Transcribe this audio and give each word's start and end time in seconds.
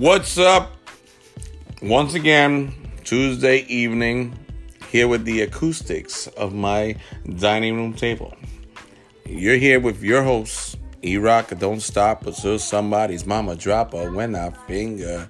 What's 0.00 0.38
up? 0.38 0.72
Once 1.82 2.14
again, 2.14 2.72
Tuesday 3.04 3.66
evening, 3.66 4.34
here 4.88 5.06
with 5.06 5.26
the 5.26 5.42
acoustics 5.42 6.26
of 6.26 6.54
my 6.54 6.96
dining 7.36 7.76
room 7.76 7.92
table. 7.92 8.34
You're 9.26 9.58
here 9.58 9.78
with 9.78 10.02
your 10.02 10.22
host, 10.22 10.78
E 11.02 11.18
Rock. 11.18 11.52
Don't 11.58 11.80
stop 11.80 12.26
until 12.26 12.58
somebody's 12.58 13.26
mama 13.26 13.56
drop 13.56 13.92
her 13.92 14.10
when 14.10 14.34
I 14.34 14.48
finger 14.66 15.28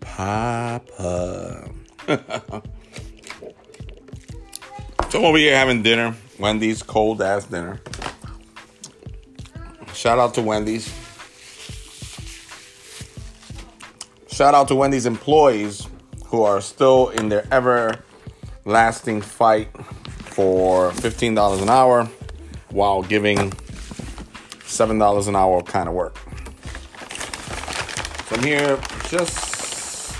Papa. 0.00 1.70
so 5.10 5.24
over 5.24 5.38
here 5.38 5.54
having 5.54 5.84
dinner, 5.84 6.16
Wendy's 6.40 6.82
cold 6.82 7.22
ass 7.22 7.44
dinner. 7.44 7.80
Shout 9.94 10.18
out 10.18 10.34
to 10.34 10.42
Wendy's. 10.42 10.92
Shout 14.32 14.54
out 14.54 14.66
to 14.68 14.74
Wendy's 14.74 15.04
employees 15.04 15.86
who 16.24 16.42
are 16.42 16.62
still 16.62 17.10
in 17.10 17.28
their 17.28 17.46
everlasting 17.52 19.20
fight 19.20 19.68
for 20.24 20.90
$15 20.92 21.60
an 21.60 21.68
hour 21.68 22.06
while 22.70 23.02
giving 23.02 23.50
$7 23.50 25.28
an 25.28 25.36
hour 25.36 25.62
kind 25.62 25.86
of 25.86 25.94
work. 25.94 26.16
So 28.26 28.36
I'm 28.36 28.42
here 28.42 28.80
just 29.10 30.16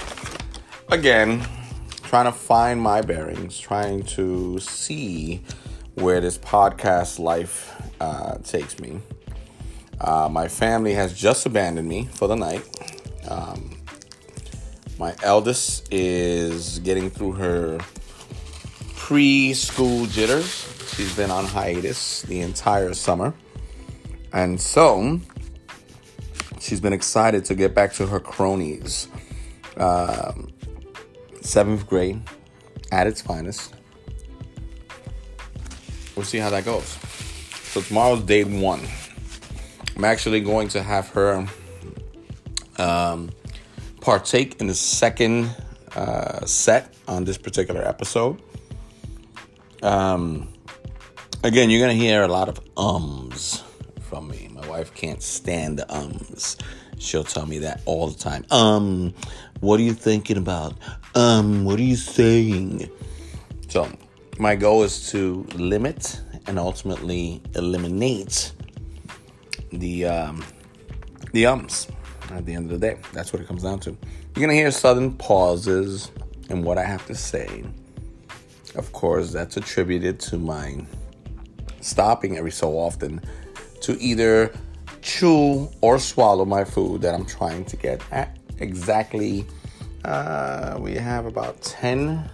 again 0.90 1.42
trying 2.02 2.26
to 2.26 2.32
find 2.32 2.82
my 2.82 3.00
bearings, 3.00 3.58
trying 3.58 4.02
to 4.02 4.58
see 4.60 5.42
where 5.94 6.20
this 6.20 6.36
podcast 6.36 7.18
life 7.18 7.74
uh, 7.98 8.36
takes 8.44 8.78
me. 8.78 9.00
Uh, 9.98 10.28
my 10.30 10.48
family 10.48 10.92
has 10.92 11.18
just 11.18 11.46
abandoned 11.46 11.88
me 11.88 12.10
for 12.12 12.28
the 12.28 12.36
night. 12.36 12.62
Um, 13.26 13.78
my 14.98 15.14
eldest 15.22 15.92
is 15.92 16.78
getting 16.80 17.10
through 17.10 17.32
her 17.32 17.78
preschool 18.94 20.10
jitters. 20.10 20.68
She's 20.94 21.14
been 21.16 21.30
on 21.30 21.44
hiatus 21.44 22.22
the 22.22 22.40
entire 22.40 22.94
summer. 22.94 23.34
And 24.32 24.60
so 24.60 25.20
she's 26.60 26.80
been 26.80 26.92
excited 26.92 27.44
to 27.46 27.54
get 27.54 27.74
back 27.74 27.92
to 27.94 28.06
her 28.06 28.20
cronies. 28.20 29.08
Um, 29.76 30.52
seventh 31.40 31.86
grade 31.88 32.22
at 32.90 33.06
its 33.06 33.20
finest. 33.20 33.74
We'll 36.14 36.26
see 36.26 36.38
how 36.38 36.50
that 36.50 36.64
goes. 36.64 36.98
So 37.64 37.80
tomorrow's 37.80 38.22
day 38.22 38.44
one. 38.44 38.80
I'm 39.96 40.04
actually 40.04 40.40
going 40.40 40.68
to 40.68 40.82
have 40.82 41.08
her 41.10 41.46
um, 42.78 43.30
partake 44.02 44.60
in 44.60 44.66
the 44.66 44.74
second 44.74 45.48
uh, 45.94 46.44
set 46.44 46.92
on 47.06 47.24
this 47.24 47.38
particular 47.38 47.82
episode. 47.82 48.42
Um, 49.82 50.52
again, 51.44 51.70
you're 51.70 51.80
going 51.80 51.96
to 51.96 52.04
hear 52.04 52.22
a 52.22 52.28
lot 52.28 52.48
of 52.48 52.60
ums 52.76 53.62
from 54.00 54.28
me. 54.28 54.50
My 54.52 54.66
wife 54.68 54.92
can't 54.94 55.22
stand 55.22 55.78
the 55.78 55.94
ums. 55.94 56.58
She'll 56.98 57.24
tell 57.24 57.46
me 57.46 57.58
that 57.58 57.80
all 57.84 58.08
the 58.08 58.18
time. 58.18 58.44
Um, 58.50 59.14
what 59.60 59.78
are 59.78 59.84
you 59.84 59.94
thinking 59.94 60.36
about? 60.36 60.74
Um, 61.14 61.64
what 61.64 61.78
are 61.78 61.84
you 61.84 61.96
saying? 61.96 62.90
So, 63.68 63.88
my 64.38 64.56
goal 64.56 64.82
is 64.82 65.10
to 65.12 65.46
limit 65.54 66.20
and 66.48 66.58
ultimately 66.58 67.40
eliminate 67.54 68.52
the 69.70 70.06
um, 70.06 70.44
the 71.32 71.46
ums 71.46 71.86
at 72.32 72.46
the 72.46 72.54
end 72.54 72.70
of 72.70 72.80
the 72.80 72.86
day. 72.86 73.00
That's 73.12 73.32
what 73.32 73.42
it 73.42 73.48
comes 73.48 73.62
down 73.62 73.80
to. 73.80 73.90
You're 73.90 74.46
gonna 74.46 74.54
hear 74.54 74.70
sudden 74.70 75.12
pauses 75.12 76.10
in 76.48 76.62
what 76.62 76.78
I 76.78 76.84
have 76.84 77.06
to 77.06 77.14
say. 77.14 77.64
Of 78.74 78.92
course, 78.92 79.32
that's 79.32 79.56
attributed 79.56 80.18
to 80.20 80.38
my 80.38 80.84
stopping 81.80 82.36
every 82.38 82.52
so 82.52 82.78
often 82.78 83.20
to 83.82 84.00
either 84.00 84.52
chew 85.02 85.68
or 85.80 85.98
swallow 85.98 86.44
my 86.44 86.64
food 86.64 87.02
that 87.02 87.14
I'm 87.14 87.26
trying 87.26 87.64
to 87.66 87.76
get 87.76 88.02
at 88.10 88.38
exactly. 88.58 89.46
Uh, 90.04 90.78
we 90.80 90.94
have 90.94 91.26
about 91.26 91.60
10 91.62 92.28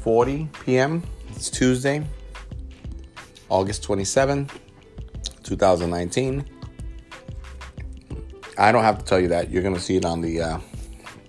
40 0.00 0.48
p.m. 0.64 1.02
It's 1.28 1.50
Tuesday, 1.50 2.02
August 3.50 3.82
27, 3.82 4.48
2019. 5.42 6.44
I 8.58 8.72
don't 8.72 8.82
have 8.82 8.98
to 8.98 9.04
tell 9.04 9.20
you 9.20 9.28
that. 9.28 9.50
You're 9.50 9.62
gonna 9.62 9.80
see 9.80 9.96
it 9.96 10.04
on 10.04 10.20
the 10.20 10.40
uh, 10.40 10.58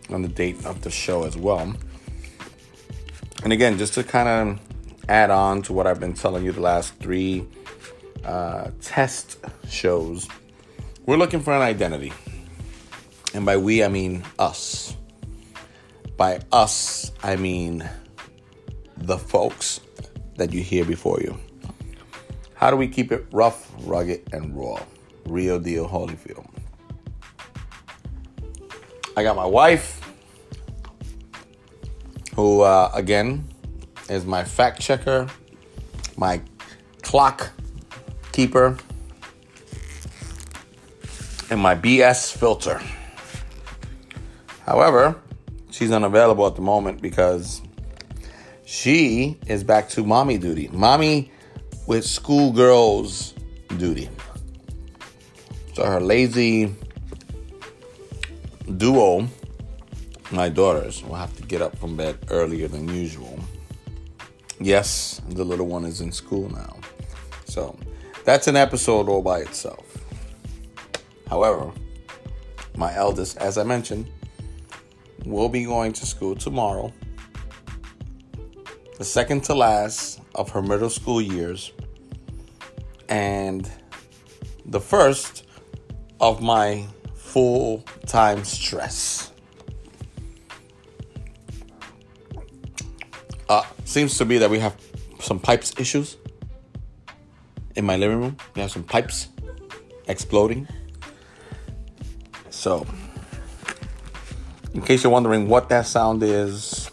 on 0.10 0.22
the 0.22 0.28
date 0.28 0.66
of 0.66 0.82
the 0.82 0.90
show 0.90 1.24
as 1.24 1.38
well. 1.38 1.74
And 3.44 3.54
again, 3.54 3.78
just 3.78 3.94
to 3.96 4.04
kind 4.04 4.30
of 4.30 4.60
add 5.10 5.32
on 5.32 5.62
to 5.64 5.74
what 5.74 5.88
I've 5.88 6.00
been 6.00 6.14
telling 6.14 6.46
you 6.46 6.52
the 6.52 6.62
last 6.62 6.94
three 7.00 7.48
uh, 8.24 8.72
test 8.82 9.38
shows, 9.68 10.28
we're 11.06 11.18
looking 11.18 11.40
for 11.40 11.54
an 11.54 11.62
identity, 11.62 12.14
and 13.34 13.46
by 13.46 13.58
we 13.58 13.84
I 13.84 13.88
mean 13.88 14.24
us. 14.38 14.96
By 16.18 16.42
us, 16.52 17.12
I 17.24 17.36
mean 17.36 17.90
the 18.98 19.18
folks 19.18 19.82
that 20.36 20.54
you 20.54 20.62
hear 20.62 20.86
before 20.86 21.20
you. 21.22 21.40
How 22.54 22.70
do 22.70 22.78
we 22.78 22.88
keep 22.88 23.12
it 23.12 23.26
rough, 23.32 23.72
rugged, 23.80 24.32
and 24.32 24.56
raw? 24.56 24.80
Real 25.26 25.60
deal, 25.60 25.88
Holyfield. 25.88 26.51
I 29.16 29.24
got 29.24 29.36
my 29.36 29.46
wife, 29.46 30.00
who, 32.36 32.62
uh, 32.62 32.92
again, 32.94 33.44
is 34.10 34.26
my 34.26 34.44
fact 34.44 34.80
checker, 34.82 35.28
my 36.16 36.42
clock 37.02 37.52
keeper, 38.32 38.78
and 41.50 41.60
my 41.60 41.76
BS 41.76 42.36
filter. 42.36 42.82
However, 44.66 45.22
she's 45.72 45.92
unavailable 45.92 46.48
at 46.48 46.56
the 46.56 46.62
moment 46.62 47.02
because 47.02 47.62
she 48.64 49.38
is 49.46 49.66
back 49.66 49.90
to 49.90 50.06
mommy 50.06 50.38
duty. 50.38 50.70
Mommy 50.72 51.32
with 51.86 52.06
schoolgirls 52.06 53.34
duty. 53.78 54.10
So 55.74 55.86
her 55.86 56.00
lazy 56.00 56.74
duo, 58.72 59.28
my 60.32 60.50
daughters, 60.50 61.04
will 61.04 61.16
have 61.16 61.36
to 61.38 61.44
get 61.44 61.62
up 61.62 61.78
from 61.78 61.96
bed 61.96 62.18
earlier 62.30 62.68
than 62.68 62.88
usual. 62.88 63.40
Yes, 64.60 65.22
the 65.30 65.44
little 65.44 65.68
one 65.68 65.86
is 65.86 66.02
in 66.02 66.12
school 66.12 66.50
now. 66.50 66.78
So 67.46 67.78
that's 68.26 68.48
an 68.48 68.56
episode 68.56 69.10
all 69.10 69.22
by 69.22 69.40
itself. 69.40 69.86
However, 71.30 71.72
my 72.76 72.96
eldest, 72.96 73.38
as 73.38 73.58
I 73.58 73.64
mentioned, 73.64 74.10
will 75.26 75.50
be 75.50 75.66
going 75.66 75.94
to 75.94 76.06
school 76.06 76.36
tomorrow 76.36 76.92
the 79.02 79.06
second 79.06 79.44
to 79.44 79.56
last 79.56 80.20
of 80.36 80.52
her 80.52 80.62
middle 80.62 80.88
school 80.88 81.20
years, 81.20 81.72
and 83.10 83.68
the 84.68 84.80
first 84.80 85.44
of 86.20 86.40
my 86.40 86.86
full 87.32 87.82
time 88.08 88.44
stress. 88.44 89.32
Uh, 93.48 93.64
seems 93.86 94.18
to 94.18 94.26
be 94.26 94.38
that 94.38 94.50
we 94.50 94.60
have 94.60 94.76
some 95.22 95.40
pipes 95.40 95.74
issues 95.78 96.18
in 97.78 97.86
my 97.86 97.96
living 97.96 98.20
room. 98.20 98.38
We 98.56 98.62
have 98.62 98.72
some 98.72 98.84
pipes 98.84 99.30
exploding. 100.08 100.68
So, 102.50 102.86
in 104.74 104.82
case 104.82 105.04
you're 105.04 105.12
wondering 105.12 105.48
what 105.48 105.70
that 105.70 105.88
sound 105.88 106.24
is, 106.24 106.92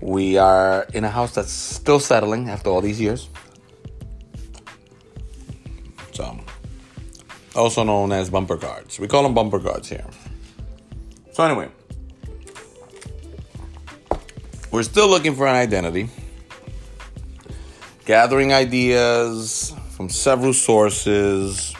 we 0.00 0.38
are 0.38 0.86
in 0.94 1.04
a 1.04 1.10
house 1.10 1.34
that's 1.34 1.52
still 1.52 2.00
settling 2.00 2.48
after 2.48 2.70
all 2.70 2.80
these 2.80 3.00
years. 3.00 3.28
Also 7.54 7.82
known 7.82 8.12
as 8.12 8.30
bumper 8.30 8.56
guards. 8.56 8.98
We 8.98 9.08
call 9.08 9.22
them 9.22 9.34
bumper 9.34 9.58
guards 9.58 9.88
here. 9.88 10.06
So, 11.32 11.44
anyway, 11.44 11.68
we're 14.70 14.82
still 14.82 15.08
looking 15.08 15.34
for 15.34 15.46
an 15.46 15.56
identity, 15.56 16.08
gathering 18.04 18.52
ideas 18.52 19.74
from 19.90 20.08
several 20.08 20.52
sources. 20.52 21.74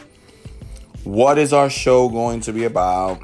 What 1.03 1.37
is 1.37 1.53
our 1.53 1.69
show 1.69 2.09
going 2.09 2.41
to 2.41 2.53
be 2.53 2.63
about? 2.63 3.21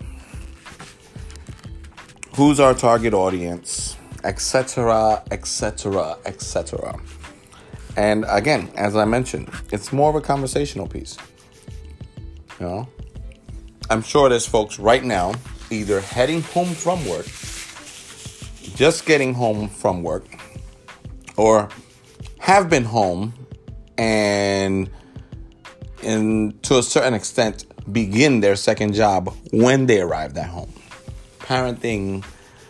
Who's 2.36 2.60
our 2.60 2.74
target 2.74 3.14
audience? 3.14 3.98
etc., 4.24 5.24
etc., 5.32 6.18
etc. 6.26 7.00
And 7.96 8.26
again, 8.28 8.72
as 8.76 8.96
I 8.96 9.06
mentioned, 9.06 9.50
it's 9.72 9.92
more 9.92 10.10
of 10.10 10.16
a 10.16 10.22
conversational 10.22 10.88
piece. 10.88 11.18
You 12.60 12.66
know, 12.66 12.88
I'm 13.90 14.02
sure 14.02 14.28
there's 14.28 14.46
folks 14.46 14.80
right 14.80 15.04
now 15.04 15.34
either 15.72 16.02
heading 16.02 16.42
home 16.42 16.74
from 16.74 17.06
work, 17.08 17.26
just 18.76 19.06
getting 19.06 19.34
home 19.34 19.70
from 19.70 20.04
work, 20.04 20.26
or 21.38 21.70
have 22.40 22.70
been 22.70 22.84
home 22.84 23.34
and, 23.98 24.90
and 26.04 26.62
to 26.64 26.80
a 26.80 26.84
certain 26.84 27.14
extent, 27.14 27.66
begin 27.94 28.42
their 28.42 28.56
second 28.56 28.94
job 28.94 29.34
when 29.52 29.86
they 29.86 30.02
arrived 30.02 30.38
at 30.38 30.48
home. 30.48 30.74
Parenting, 31.40 32.26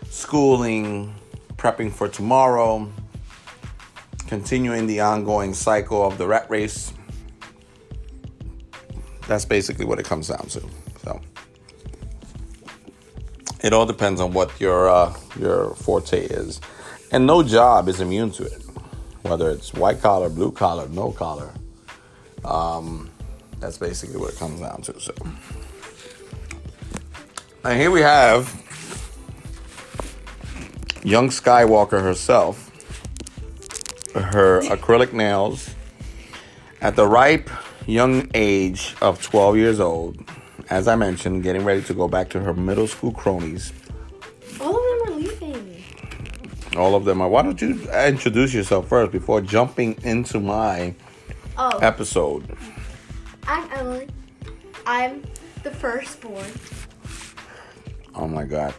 schooling, 0.10 1.16
prepping 1.58 1.92
for 1.92 2.08
tomorrow, 2.08 2.88
continuing 4.28 4.88
the 4.88 5.00
ongoing 5.00 5.54
cycle 5.54 6.06
of 6.06 6.18
the 6.18 6.28
rat 6.28 6.50
race. 6.50 6.94
That's 9.30 9.46
basically 9.46 9.86
what 9.86 10.00
it 10.00 10.06
comes 10.06 10.30
down 10.30 10.48
to. 10.48 10.64
So 11.04 11.22
it 13.62 13.74
all 13.74 13.86
depends 13.86 14.20
on 14.20 14.34
what 14.34 14.60
your 14.60 14.90
uh, 14.90 15.16
your 15.40 15.76
forte 15.76 16.26
is, 16.26 16.60
and 17.12 17.28
no 17.28 17.44
job 17.44 17.88
is 17.90 18.02
immune 18.02 18.32
to 18.32 18.44
it, 18.46 18.64
whether 19.22 19.52
it's 19.52 19.72
white 19.72 20.02
collar, 20.02 20.30
blue 20.30 20.52
collar, 20.52 20.88
no 20.90 21.12
collar. 21.12 21.54
Um, 22.44 23.12
that's 23.60 23.78
basically 23.78 24.18
what 24.18 24.34
it 24.34 24.40
comes 24.40 24.62
down 24.62 24.82
to. 24.82 25.00
So, 25.00 25.14
and 27.64 27.80
here 27.80 27.92
we 27.92 28.02
have 28.02 28.52
young 31.04 31.30
Skywalker 31.30 32.02
herself, 32.02 32.72
her 34.16 34.62
acrylic 34.62 35.14
nails 35.14 35.70
at 36.82 36.96
the 36.96 37.06
ripe 37.06 37.52
young 37.90 38.30
age 38.34 38.96
of 39.02 39.22
12 39.22 39.58
years 39.58 39.80
old. 39.80 40.18
As 40.70 40.88
I 40.88 40.96
mentioned, 40.96 41.44
getting 41.44 41.66
ready 41.66 41.82
to 41.84 41.94
go 41.94 42.08
back 42.08 42.30
to 42.30 42.40
her 42.40 42.54
middle 42.54 42.88
school 42.88 43.12
cronies. 43.12 43.74
All 44.62 44.70
of 44.76 45.08
them 45.08 45.14
are 45.14 45.18
leaving. 45.20 45.84
All 46.78 46.96
of 46.96 47.06
them 47.06 47.22
are. 47.22 47.28
Why 47.30 47.42
don't 47.42 47.60
you 47.60 47.90
introduce 47.92 48.54
yourself 48.54 48.88
first 48.88 49.12
before 49.12 49.42
jumping 49.42 49.98
into 50.04 50.40
my 50.40 50.94
Oh, 51.58 51.78
episode? 51.80 52.56
I'm 53.48 53.70
Emily. 53.74 54.08
I'm 54.86 55.24
the 55.64 55.72
firstborn. 55.72 56.46
Oh 58.16 58.28
my 58.28 58.46
God. 58.46 58.74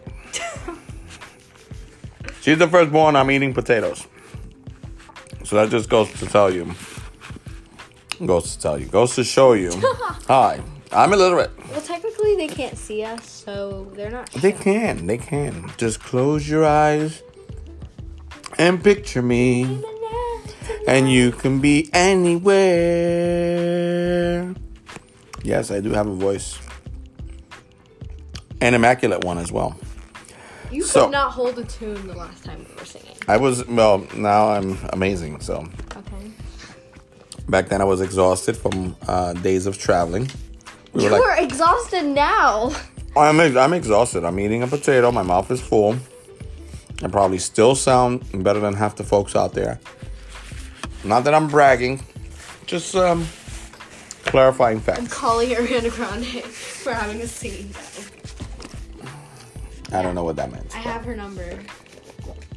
She's 2.40 2.56
the 2.58 2.68
firstborn. 2.68 3.16
I'm 3.16 3.30
eating 3.30 3.52
potatoes. 3.52 4.06
So 5.44 5.56
that 5.56 5.70
just 5.70 5.90
goes 5.90 6.10
to 6.20 6.26
tell 6.26 6.50
you. 6.54 6.72
Goes 8.24 8.54
to 8.54 8.60
tell 8.60 8.78
you. 8.78 8.86
Goes 8.86 9.14
to 9.14 9.24
show 9.24 9.54
you. 9.54 9.72
Hi, 10.28 10.60
I'm 10.92 11.12
illiterate. 11.12 11.50
Well, 11.70 11.80
technically 11.80 12.36
they 12.36 12.48
can't 12.48 12.76
see 12.76 13.02
us, 13.02 13.26
so 13.28 13.90
they're 13.94 14.10
not. 14.10 14.30
They 14.32 14.52
can. 14.52 15.06
They 15.06 15.16
can. 15.18 15.72
Just 15.78 16.00
close 16.00 16.48
your 16.48 16.66
eyes 16.66 17.22
and 18.58 18.82
picture 18.84 19.22
me. 19.22 19.82
And 20.86 21.10
you 21.10 21.32
can 21.32 21.60
be 21.60 21.88
anywhere. 21.92 22.54
Yes, 25.42 25.70
I 25.70 25.80
do 25.80 25.90
have 25.92 26.06
a 26.06 26.14
voice. 26.14 26.58
An 28.60 28.74
immaculate 28.74 29.24
one 29.24 29.38
as 29.38 29.50
well. 29.50 29.76
You 30.70 30.82
So- 30.82 31.04
could 31.04 31.12
not 31.12 31.32
hold 31.32 31.58
a 31.58 31.64
tune 31.64 32.06
the 32.06 32.14
last 32.14 32.44
time 32.44 32.66
we 32.68 32.74
were 32.76 32.84
singing. 32.84 33.16
I 33.28 33.38
was, 33.38 33.66
well, 33.66 34.06
now 34.14 34.50
I'm 34.50 34.78
amazing. 34.92 35.40
So. 35.40 35.66
Back 37.50 37.68
then 37.68 37.80
I 37.80 37.84
was 37.84 38.00
exhausted 38.00 38.56
from 38.56 38.96
uh, 39.06 39.32
days 39.34 39.66
of 39.66 39.78
traveling. 39.78 40.30
We 40.92 41.04
You 41.04 41.10
were 41.10 41.18
like, 41.18 41.28
are 41.28 41.42
exhausted 41.42 42.04
now. 42.04 42.72
I'm, 43.16 43.40
I'm 43.40 43.72
exhausted. 43.72 44.24
I'm 44.24 44.38
eating 44.38 44.62
a 44.62 44.66
potato. 44.66 45.10
My 45.10 45.22
mouth 45.22 45.50
is 45.50 45.60
full. 45.60 45.96
I 47.02 47.08
probably 47.08 47.38
still 47.38 47.74
sound 47.74 48.24
better 48.44 48.60
than 48.60 48.74
half 48.74 48.96
the 48.96 49.04
folks 49.04 49.34
out 49.34 49.54
there. 49.54 49.80
Not 51.02 51.24
that 51.24 51.34
I'm 51.34 51.48
bragging, 51.48 52.02
just 52.66 52.94
um, 52.94 53.26
clarifying 54.24 54.80
facts. 54.80 54.98
I'm 54.98 55.06
calling 55.06 55.48
Ariana 55.48 55.90
Grande 55.90 56.44
for 56.44 56.92
having 56.92 57.20
a 57.22 57.26
singing 57.26 57.68
battle. 57.68 58.04
I 59.92 60.02
don't 60.02 60.14
know 60.14 60.24
what 60.24 60.36
that 60.36 60.52
means. 60.52 60.72
I 60.74 60.78
have 60.78 61.04
her 61.04 61.16
number. 61.16 61.58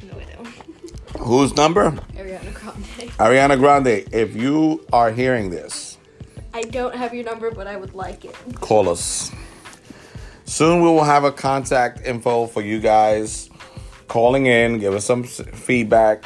No, 0.02 0.18
I 0.18 0.24
don't. 0.36 0.46
Whose 1.18 1.56
number? 1.56 1.98
Ariana 3.18 3.58
Grande. 3.58 4.04
If 4.12 4.34
you 4.34 4.84
are 4.92 5.10
hearing 5.12 5.50
this, 5.50 5.98
I 6.52 6.62
don't 6.62 6.94
have 6.94 7.14
your 7.14 7.24
number, 7.24 7.50
but 7.50 7.66
I 7.66 7.76
would 7.76 7.94
like 7.94 8.24
it. 8.24 8.36
call 8.60 8.88
us. 8.88 9.30
Soon 10.44 10.82
we 10.82 10.88
will 10.88 11.04
have 11.04 11.24
a 11.24 11.32
contact 11.32 12.06
info 12.06 12.46
for 12.46 12.60
you 12.60 12.80
guys 12.80 13.50
calling 14.08 14.46
in, 14.46 14.78
give 14.78 14.94
us 14.94 15.04
some 15.04 15.24
feedback. 15.24 16.24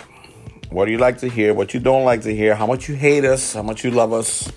What 0.70 0.87
do 0.87 0.93
you 0.93 0.99
like 0.99 1.19
to 1.19 1.29
hear? 1.29 1.55
What 1.55 1.73
you 1.73 1.81
don't 1.81 2.05
like 2.05 2.23
to 2.23 2.35
hear? 2.35 2.55
How 2.55 2.67
much 2.67 2.88
you 2.88 2.94
hate 2.94 3.25
us? 3.25 3.55
How 3.55 3.62
much 3.62 3.85
you 3.85 3.90
love 3.90 4.12
us? 4.12 4.50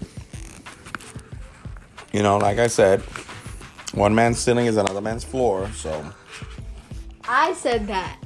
You 2.12 2.24
know, 2.24 2.38
like 2.38 2.60
I 2.60 2.68
said, 2.68 3.02
one 3.94 4.14
man's 4.16 4.40
ceiling 4.40 4.66
is 4.66 4.78
another 4.78 5.00
man's 5.00 5.24
floor. 5.24 5.70
So, 5.74 6.14
I 7.28 7.54
said 7.54 7.88
that. 7.88 8.21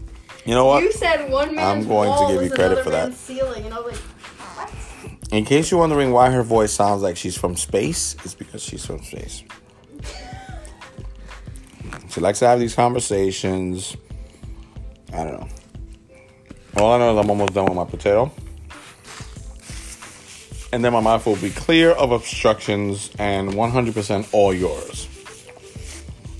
You 0.45 0.53
know 0.53 0.65
what? 0.65 0.83
You 0.83 0.91
said 0.91 1.29
one 1.29 1.55
man's 1.55 1.85
I'm 1.85 1.89
going 1.89 2.11
to 2.11 2.33
give 2.33 2.41
you 2.43 2.49
is 2.49 2.53
credit 2.53 2.83
for 2.83 2.91
that. 2.91 3.09
man's 3.09 3.19
ceiling, 3.19 3.65
and 3.65 3.73
I 3.73 3.79
was 3.79 3.93
like, 3.93 4.01
what? 4.57 5.33
In 5.33 5.43
case 5.43 5.71
you're 5.71 5.79
wondering 5.79 6.11
why 6.11 6.29
her 6.29 6.43
voice 6.43 6.71
sounds 6.71 7.01
like 7.01 7.17
she's 7.17 7.37
from 7.37 7.55
space, 7.55 8.15
it's 8.23 8.35
because 8.35 8.61
she's 8.63 8.85
from 8.85 9.01
space. 9.03 9.43
She 12.09 12.21
likes 12.21 12.39
to 12.39 12.47
have 12.47 12.59
these 12.59 12.75
conversations. 12.75 13.97
I 15.11 15.23
don't 15.23 15.39
know. 15.39 15.47
All 16.77 16.93
I 16.93 16.97
know 16.99 17.17
is 17.17 17.23
I'm 17.23 17.29
almost 17.29 17.53
done 17.53 17.65
with 17.65 17.75
my 17.75 17.85
potato. 17.85 18.31
And 20.71 20.83
then 20.83 20.93
my 20.93 20.99
mouth 20.99 21.25
will 21.25 21.37
be 21.37 21.49
clear 21.49 21.91
of 21.91 22.11
obstructions 22.11 23.09
and 23.17 23.49
100% 23.49 24.29
all 24.33 24.53
yours. 24.53 25.07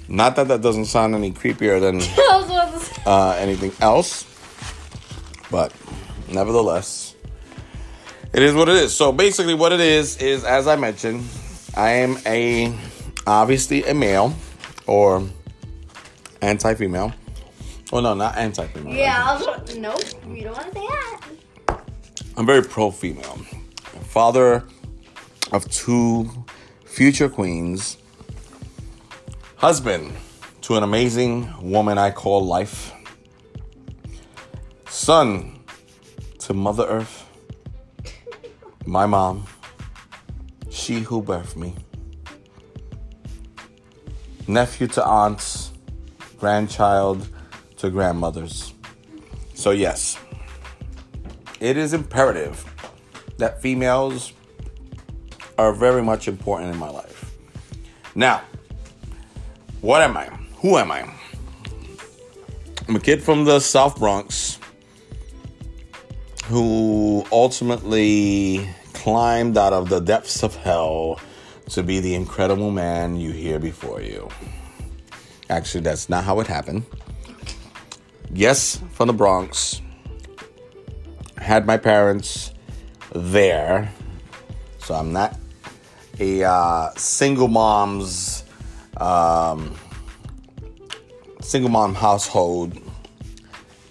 Not 0.08 0.36
that 0.36 0.48
that 0.50 0.62
doesn't 0.62 0.86
sound 0.86 1.16
any 1.16 1.32
creepier 1.32 1.80
than 1.82 1.96
I 2.02 2.38
was 2.38 2.50
about 2.50 2.74
to 2.74 2.80
say. 2.80 3.02
uh, 3.06 3.32
anything 3.40 3.72
else. 3.82 4.26
But 5.52 5.74
nevertheless, 6.32 7.16
it 8.34 8.44
is 8.44 8.54
what 8.54 8.70
it 8.70 8.76
is. 8.76 8.96
So 8.96 9.12
basically, 9.12 9.54
what 9.54 9.72
it 9.72 9.80
is 9.80 10.18
is, 10.18 10.44
as 10.44 10.68
I 10.68 10.76
mentioned, 10.76 11.24
I 11.76 11.90
am 11.92 12.18
a 12.26 12.76
obviously 13.28 13.84
a 13.86 13.94
male 13.94 14.34
or 14.88 15.24
anti-female. 16.42 17.14
Oh 17.94 18.00
no, 18.00 18.14
not 18.14 18.38
anti-female. 18.38 18.94
Yeah, 18.94 19.40
was 19.40 19.76
nope, 19.78 20.02
you 20.28 20.44
don't 20.44 20.54
want 20.58 20.74
to 20.74 20.80
say 20.80 20.88
that. 20.88 21.22
I'm 22.38 22.46
very 22.46 22.62
pro-female. 22.64 23.38
Father 24.04 24.64
of 25.52 25.70
two 25.72 26.30
future 26.86 27.30
queens. 27.30 27.98
Husband 29.66 30.14
to 30.62 30.76
an 30.76 30.84
amazing 30.84 31.52
woman 31.60 31.98
I 31.98 32.12
call 32.12 32.46
life. 32.46 32.94
Son 34.88 35.60
to 36.38 36.54
Mother 36.54 36.86
Earth. 36.86 37.28
My 38.86 39.08
mom. 39.08 39.48
She 40.70 41.00
who 41.00 41.20
birthed 41.20 41.56
me. 41.56 41.74
Nephew 44.48 44.86
to 44.90 45.04
aunts. 45.04 45.72
Grandchild 46.38 47.28
to 47.78 47.90
grandmothers. 47.90 48.72
So, 49.56 49.72
yes, 49.72 50.20
it 51.60 51.76
is 51.76 51.92
imperative 51.96 52.64
that 53.40 53.64
females 53.64 54.32
are 55.58 55.74
very 55.74 56.04
much 56.04 56.28
important 56.28 56.72
in 56.72 56.78
my 56.78 56.92
life. 56.92 57.34
Now, 58.14 58.44
what 59.86 60.02
am 60.02 60.18
I? 60.18 60.26
Who 60.62 60.80
am 60.80 60.92
I? 60.92 61.08
I'm 62.88 62.96
a 62.96 63.00
kid 63.00 63.22
from 63.22 63.46
the 63.46 63.60
South 63.60 64.00
Bronx 64.00 64.58
who 66.46 67.24
ultimately 67.32 68.68
climbed 68.94 69.60
out 69.60 69.74
of 69.74 69.90
the 69.90 70.00
depths 70.00 70.42
of 70.42 70.56
hell 70.56 71.20
to 71.70 71.84
be 71.84 72.00
the 72.00 72.16
incredible 72.16 72.72
man 72.72 73.16
you 73.16 73.32
hear 73.32 73.60
before 73.60 74.02
you. 74.02 74.28
Actually, 75.52 75.82
that's 75.82 76.10
not 76.10 76.24
how 76.24 76.40
it 76.40 76.48
happened. 76.48 76.84
Yes, 78.34 78.82
from 78.92 79.06
the 79.06 79.14
Bronx. 79.14 79.84
Had 81.38 81.68
my 81.68 81.78
parents 81.78 82.54
there. 83.14 83.94
So 84.80 84.96
I'm 84.96 85.14
not 85.14 85.38
a 86.20 86.44
uh, 86.44 86.90
single 86.96 87.48
mom's 87.48 88.35
um, 88.98 89.76
single 91.42 91.70
mom 91.70 91.96
household 91.96 92.80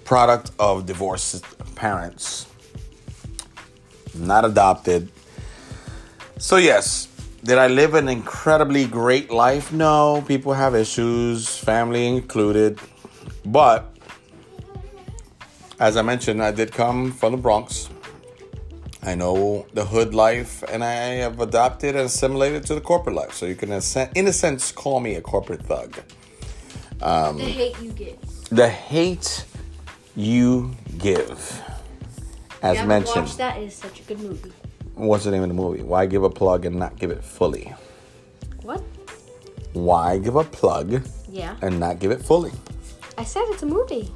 product 0.05 0.51
of 0.59 0.87
divorced 0.87 1.45
parents. 1.75 2.47
Not 4.15 4.45
adopted. 4.45 5.11
So 6.39 6.57
yes, 6.57 7.09
did 7.43 7.59
I 7.59 7.69
live 7.69 7.95
an 7.95 8.09
incredibly 8.09 8.87
great 8.87 9.31
life? 9.31 9.73
No, 9.73 10.25
people 10.27 10.53
have 10.53 10.75
issues, 10.75 11.57
family 11.57 12.07
included. 12.07 12.79
But 13.45 13.95
as 15.81 15.97
I 15.97 16.03
mentioned, 16.03 16.43
I 16.43 16.53
did 16.53 16.73
come 16.73 17.13
from 17.13 17.33
the 17.33 17.39
Bronx. 17.39 17.89
I 19.07 19.15
know 19.15 19.67
the 19.75 19.85
hood 19.85 20.15
life, 20.15 20.63
and 20.71 20.83
I 20.83 20.93
have 21.25 21.39
adapted 21.41 21.95
and 21.95 22.07
assimilated 22.07 22.65
to 22.67 22.75
the 22.75 22.81
corporate 22.81 23.15
life. 23.15 23.35
So 23.35 23.45
you 23.47 23.55
can, 23.55 23.71
in 23.71 24.27
a 24.27 24.33
sense, 24.33 24.73
call 24.73 25.01
me 25.01 25.15
a 25.17 25.21
corporate 25.21 25.63
thug. 25.63 25.99
Um, 27.03 27.37
the 27.39 27.45
hate 27.45 27.81
you 27.83 27.91
get. 27.93 28.21
The 28.51 28.69
hate 28.69 29.45
you 30.17 30.75
give, 30.99 31.63
as 32.63 32.79
you 32.79 32.87
mentioned. 32.87 33.25
watched 33.25 33.39
that? 33.39 33.59
It 33.59 33.65
is 33.65 33.75
such 33.75 34.01
a 34.01 34.03
good 34.05 34.21
movie. 34.21 34.53
What's 34.95 35.25
the 35.25 35.33
name 35.33 35.43
of 35.43 35.49
the 35.49 35.55
movie? 35.55 35.83
Why 35.83 36.07
give 36.07 36.23
a 36.23 36.31
plug 36.31 36.65
and 36.65 36.77
not 36.77 36.97
give 36.97 37.11
it 37.11 37.23
fully? 37.23 37.75
What? 38.63 38.81
Why 39.73 40.19
give 40.19 40.37
a 40.37 40.45
plug 40.45 41.03
Yeah. 41.29 41.57
and 41.63 41.81
not 41.81 41.99
give 41.99 42.11
it 42.13 42.23
fully? 42.23 42.53
I 43.19 43.25
said 43.25 43.43
it's 43.49 43.63
a 43.63 43.67
movie. 43.67 44.11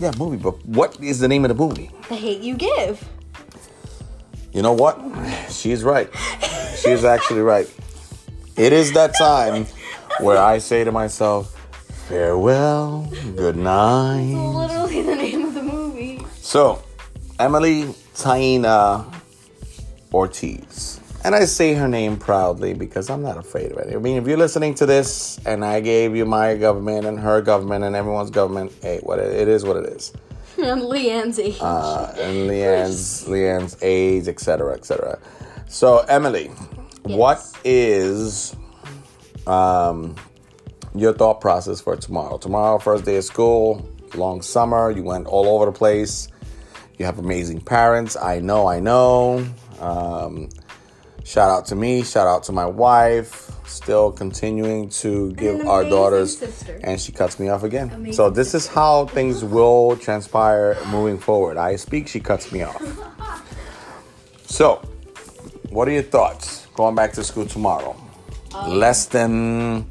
Yeah, 0.00 0.10
movie, 0.18 0.36
but 0.36 0.64
what 0.66 1.00
is 1.00 1.20
the 1.20 1.28
name 1.28 1.44
of 1.44 1.48
the 1.50 1.54
movie? 1.54 1.90
The 2.08 2.16
hate 2.16 2.40
you 2.40 2.56
give. 2.56 3.08
You 4.52 4.60
know 4.60 4.72
what? 4.74 5.00
She's 5.50 5.82
right. 5.82 6.10
She's 6.76 7.04
actually 7.04 7.40
right. 7.40 7.72
It 8.56 8.72
is 8.72 8.92
that 8.92 9.14
time 9.16 9.66
where 10.20 10.36
I 10.36 10.58
say 10.58 10.84
to 10.84 10.92
myself, 10.92 11.58
farewell, 12.08 13.10
good 13.34 13.56
night. 13.56 14.34
Literally 14.34 15.02
the 15.02 15.14
name 15.14 15.44
of 15.46 15.54
the 15.54 15.62
movie. 15.62 16.20
So, 16.36 16.82
Emily 17.38 17.84
Taina 18.14 19.10
Ortiz. 20.12 21.00
And 21.24 21.34
I 21.34 21.44
say 21.44 21.74
her 21.74 21.88
name 21.88 22.16
proudly 22.18 22.74
because 22.74 23.08
I'm 23.08 23.22
not 23.22 23.38
afraid 23.38 23.72
of 23.72 23.78
it. 23.78 23.94
I 23.94 23.98
mean, 23.98 24.16
if 24.16 24.26
you're 24.26 24.36
listening 24.36 24.74
to 24.74 24.86
this 24.86 25.38
and 25.46 25.64
I 25.64 25.80
gave 25.80 26.14
you 26.14 26.26
my 26.26 26.56
government 26.56 27.06
and 27.06 27.18
her 27.20 27.40
government 27.40 27.84
and 27.84 27.96
everyone's 27.96 28.30
government, 28.30 28.72
hey, 28.82 28.98
what 29.02 29.18
it 29.18 29.48
is 29.48 29.64
what 29.64 29.76
it 29.76 29.86
is. 29.86 30.12
and 30.70 30.82
Leanne's 30.82 31.38
age. 31.38 31.58
Uh, 31.60 32.12
and 32.18 32.48
Leanne's, 32.48 33.26
Leanne's 33.26 33.76
age, 33.82 34.28
etc., 34.28 34.74
etc. 34.74 35.18
So, 35.68 35.98
Emily, 36.00 36.48
what 37.02 37.40
is 37.64 38.54
um, 39.46 40.14
your 40.94 41.12
thought 41.14 41.40
process 41.40 41.80
for 41.80 41.96
tomorrow? 41.96 42.38
Tomorrow, 42.38 42.78
first 42.78 43.04
day 43.04 43.16
of 43.16 43.24
school, 43.24 43.88
long 44.14 44.42
summer, 44.42 44.90
you 44.90 45.02
went 45.02 45.26
all 45.26 45.48
over 45.48 45.66
the 45.66 45.72
place. 45.72 46.28
You 46.98 47.06
have 47.06 47.18
amazing 47.18 47.60
parents. 47.62 48.16
I 48.16 48.40
know, 48.40 48.66
I 48.66 48.80
know. 48.80 49.46
Um, 49.80 50.48
shout 51.24 51.50
out 51.50 51.66
to 51.66 51.74
me. 51.74 52.02
Shout 52.02 52.26
out 52.26 52.44
to 52.44 52.52
my 52.52 52.66
wife. 52.66 53.51
Still 53.72 54.12
continuing 54.12 54.90
to 55.00 55.32
give 55.32 55.66
our 55.66 55.82
daughters, 55.82 56.38
sister. 56.38 56.78
and 56.84 57.00
she 57.00 57.10
cuts 57.10 57.40
me 57.40 57.48
off 57.48 57.62
again. 57.62 57.90
Amazing 57.90 58.12
so 58.12 58.28
this 58.28 58.54
is 58.54 58.66
how 58.66 59.06
things 59.06 59.42
will 59.42 59.96
transpire 59.96 60.76
moving 60.88 61.18
forward. 61.18 61.56
I 61.56 61.76
speak, 61.76 62.06
she 62.06 62.20
cuts 62.20 62.52
me 62.52 62.62
off. 62.62 62.80
So, 64.44 64.82
what 65.70 65.88
are 65.88 65.92
your 65.92 66.02
thoughts 66.02 66.66
going 66.74 66.94
back 66.94 67.14
to 67.14 67.24
school 67.24 67.46
tomorrow? 67.46 67.96
Um, 68.54 68.78
Less 68.78 69.06
than 69.06 69.86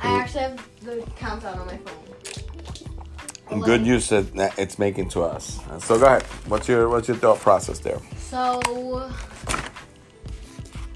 I 0.00 0.20
actually 0.20 0.40
have 0.40 0.68
the 0.82 1.04
countdown 1.16 1.58
on 1.58 1.66
my 1.66 1.78
phone. 3.48 3.60
good 3.60 3.86
use 3.86 4.08
that 4.08 4.32
that 4.36 4.58
it's 4.58 4.78
making 4.78 5.10
to 5.10 5.22
us. 5.22 5.60
So 5.80 5.98
go 5.98 6.06
ahead. 6.06 6.22
What's 6.48 6.66
your 6.66 6.88
what's 6.88 7.08
your 7.08 7.18
thought 7.18 7.38
process 7.40 7.78
there? 7.80 8.00
So 8.16 8.58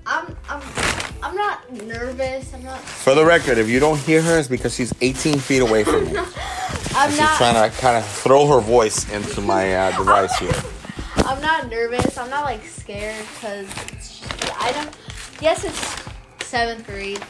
I'm 0.06 0.34
I'm 0.48 0.62
I'm 1.22 1.34
not 1.34 1.70
nervous. 1.72 2.52
I'm 2.54 2.62
not 2.64 2.80
For 2.80 3.14
the 3.14 3.24
record, 3.24 3.58
if 3.58 3.68
you 3.68 3.78
don't 3.78 3.98
hear 3.98 4.22
her, 4.22 4.38
it's 4.38 4.48
because 4.48 4.74
she's 4.74 4.92
18 5.00 5.38
feet 5.38 5.60
away 5.60 5.84
from 5.84 6.04
me. 6.06 6.16
I'm 6.94 7.10
She's 7.10 7.20
not 7.20 7.36
trying 7.36 7.70
to 7.70 7.76
kind 7.78 7.96
of 7.96 8.06
throw 8.06 8.46
her 8.46 8.60
voice 8.60 9.10
into 9.12 9.40
my 9.40 9.74
uh, 9.74 9.96
device 9.98 10.36
here. 10.38 10.52
I'm 11.24 11.40
not 11.40 11.68
nervous. 11.70 12.16
I'm 12.18 12.30
not 12.30 12.44
like 12.44 12.64
scared 12.64 13.24
because 13.34 13.68
I 14.58 14.72
don't. 14.72 14.96
Yes, 15.40 15.64
it's 15.64 16.46
seventh 16.46 16.86
grade, 16.86 17.20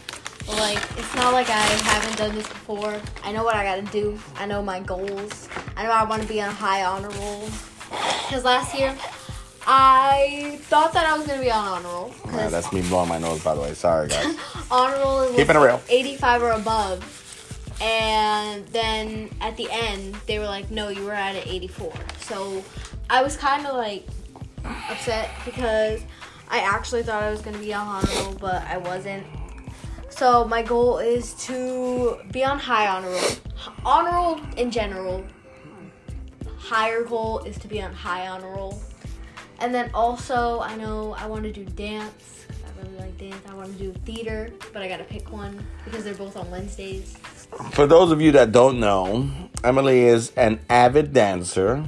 but 0.46 0.56
like 0.56 0.78
it's 0.96 1.14
not 1.14 1.32
like 1.32 1.48
I 1.50 1.60
haven't 1.60 2.16
done 2.16 2.34
this 2.34 2.48
before. 2.48 2.98
I 3.22 3.32
know 3.32 3.44
what 3.44 3.54
I 3.54 3.64
gotta 3.64 3.90
do. 3.92 4.18
I 4.36 4.46
know 4.46 4.62
my 4.62 4.80
goals. 4.80 5.48
I 5.76 5.84
know 5.84 5.90
I 5.92 6.04
want 6.04 6.22
to 6.22 6.28
be 6.28 6.40
on 6.40 6.48
a 6.48 6.52
high 6.52 6.84
honor 6.84 7.10
roll. 7.10 7.48
Because 7.90 8.44
last 8.44 8.78
year, 8.78 8.96
I 9.72 10.58
thought 10.62 10.92
that 10.94 11.06
I 11.06 11.16
was 11.16 11.28
gonna 11.28 11.40
be 11.40 11.48
on 11.50 11.64
honor 11.64 11.88
roll. 11.88 12.14
'cause 12.26 12.50
that's 12.50 12.72
me 12.72 12.82
blowing 12.82 13.08
my 13.08 13.18
nose, 13.18 13.40
by 13.44 13.54
the 13.54 13.60
way. 13.60 13.72
Sorry, 13.72 14.08
guys. 14.08 14.34
honor 14.70 14.96
roll 14.98 15.18
was 15.26 15.36
Keeping 15.36 15.54
it 15.54 15.60
real. 15.60 15.80
85 15.88 16.42
or 16.42 16.50
above. 16.50 17.76
And 17.80 18.66
then 18.68 19.30
at 19.40 19.56
the 19.56 19.68
end, 19.70 20.16
they 20.26 20.40
were 20.40 20.46
like, 20.46 20.72
no, 20.72 20.88
you 20.88 21.04
were 21.04 21.12
at 21.12 21.36
an 21.36 21.44
84. 21.46 21.92
So 22.22 22.64
I 23.08 23.22
was 23.22 23.36
kind 23.36 23.64
of 23.64 23.76
like 23.76 24.04
upset 24.90 25.30
because 25.44 26.00
I 26.50 26.58
actually 26.58 27.04
thought 27.04 27.22
I 27.22 27.30
was 27.30 27.40
going 27.40 27.54
to 27.54 27.62
be 27.62 27.72
on 27.72 27.86
honor 27.86 28.10
roll, 28.24 28.34
but 28.34 28.62
I 28.64 28.76
wasn't. 28.76 29.24
So 30.10 30.44
my 30.46 30.62
goal 30.62 30.98
is 30.98 31.32
to 31.46 32.18
be 32.32 32.42
on 32.44 32.58
high 32.58 32.88
honor 32.88 33.08
roll. 33.10 33.30
Honor 33.84 34.10
roll 34.16 34.40
in 34.56 34.72
general. 34.72 35.24
Higher 36.58 37.04
goal 37.04 37.38
is 37.44 37.56
to 37.60 37.68
be 37.68 37.80
on 37.80 37.92
high 37.92 38.26
honor 38.26 38.50
roll. 38.50 38.82
And 39.60 39.74
then 39.74 39.90
also, 39.92 40.60
I 40.60 40.76
know 40.76 41.14
I 41.18 41.26
want 41.26 41.42
to 41.44 41.52
do 41.52 41.64
dance. 41.64 42.46
I 42.66 42.82
really 42.82 42.96
like 42.98 43.18
dance. 43.18 43.36
I 43.48 43.54
want 43.54 43.68
to 43.76 43.78
do 43.78 43.92
theater, 44.06 44.50
but 44.72 44.82
I 44.82 44.88
gotta 44.88 45.04
pick 45.04 45.30
one 45.32 45.62
because 45.84 46.02
they're 46.04 46.14
both 46.14 46.36
on 46.36 46.50
Wednesdays. 46.50 47.16
For 47.72 47.86
those 47.86 48.10
of 48.10 48.20
you 48.22 48.32
that 48.32 48.52
don't 48.52 48.80
know, 48.80 49.28
Emily 49.62 50.00
is 50.04 50.32
an 50.36 50.60
avid 50.70 51.12
dancer. 51.12 51.84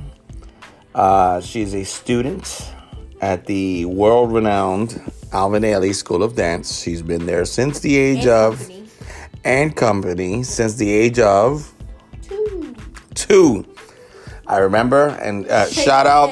Uh, 0.95 1.41
she's 1.41 1.75
a 1.75 1.85
student 1.85 2.73
at 3.23 3.47
the 3.47 3.85
world 3.87 4.33
renowned 4.33 5.01
Alvin 5.33 5.63
Ailey 5.63 5.95
School 5.95 6.23
of 6.23 6.35
Dance. 6.37 6.83
She's 6.83 7.01
been 7.01 7.25
there 7.25 7.45
since 7.47 7.81
the 7.81 7.97
age 7.97 8.27
And 8.27 8.29
of, 8.29 8.59
company. 8.59 8.89
and 9.45 9.77
company, 9.77 10.43
since 10.43 10.75
the 10.75 10.91
age 10.91 11.19
of 11.19 11.73
Two. 12.21 12.75
two. 13.15 13.65
I 14.47 14.59
remember, 14.59 15.09
and 15.09 15.47
uh, 15.49 15.67
shout 15.71 16.07
out. 16.07 16.29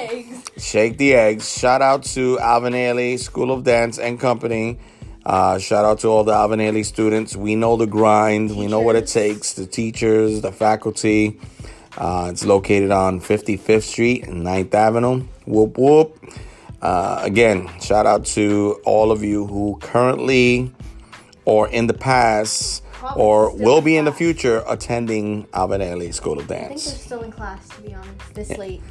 Shake 0.61 0.99
the 0.99 1.15
eggs. 1.15 1.51
Shout 1.51 1.83
out 1.83 2.05
to 2.05 2.39
Alvin 2.39 2.75
Ailey 2.75 3.19
School 3.19 3.51
of 3.51 3.65
Dance 3.65 3.99
and 3.99 4.21
Company. 4.21 4.79
Uh, 5.25 5.59
shout 5.59 5.85
out 5.85 6.01
to 6.01 6.09
all 6.09 6.25
the 6.25 6.33
Alvin 6.33 6.61
Ailey 6.61 6.85
students. 6.85 7.37
We 7.37 7.55
know 7.55 7.77
the 7.77 7.87
grind. 7.87 8.57
We 8.57 8.67
know 8.67 8.81
what 8.81 8.97
it 8.97 9.07
takes. 9.07 9.55
The 9.55 9.67
teachers, 9.67 10.41
the 10.41 10.53
faculty. 10.53 11.39
Uh, 11.97 12.29
it's 12.31 12.45
located 12.45 12.91
on 12.91 13.21
55th 13.21 13.83
Street 13.83 14.25
and 14.25 14.45
9th 14.45 14.75
Avenue. 14.75 15.27
Whoop 15.47 15.77
whoop. 15.77 16.17
Uh, 16.81 17.21
again, 17.23 17.69
shout 17.81 18.07
out 18.07 18.25
to 18.25 18.81
all 18.85 19.13
of 19.13 19.23
you 19.23 19.47
who 19.47 19.79
currently 19.81 20.73
or 21.45 21.69
in 21.69 21.87
the 21.87 21.95
past 21.95 22.83
Probably 22.93 23.23
or 23.23 23.57
will 23.57 23.79
in 23.79 23.85
be 23.85 23.97
in 23.97 24.05
the 24.05 24.13
future 24.13 24.63
attending 24.67 25.47
Alvin 25.53 25.81
Ailey 25.81 26.15
School 26.15 26.39
of 26.39 26.47
Dance. 26.47 26.65
I 26.65 26.69
think 26.69 26.81
they're 26.83 26.95
still 26.95 27.23
in 27.23 27.33
class, 27.33 27.69
to 27.69 27.83
be 27.83 27.95
honest, 27.95 28.35
this 28.35 28.57
late. 28.57 28.83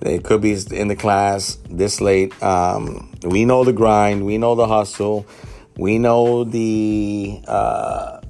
They 0.00 0.18
could 0.18 0.40
be 0.40 0.56
in 0.70 0.88
the 0.88 0.96
class 0.96 1.58
this 1.70 2.00
late. 2.00 2.40
Um, 2.42 3.12
we 3.22 3.44
know 3.44 3.64
the 3.64 3.72
grind. 3.72 4.26
We 4.26 4.38
know 4.38 4.54
the 4.54 4.66
hustle. 4.66 5.26
We 5.76 5.98
know 5.98 6.44
the 6.44 7.40
uh, 7.46 8.20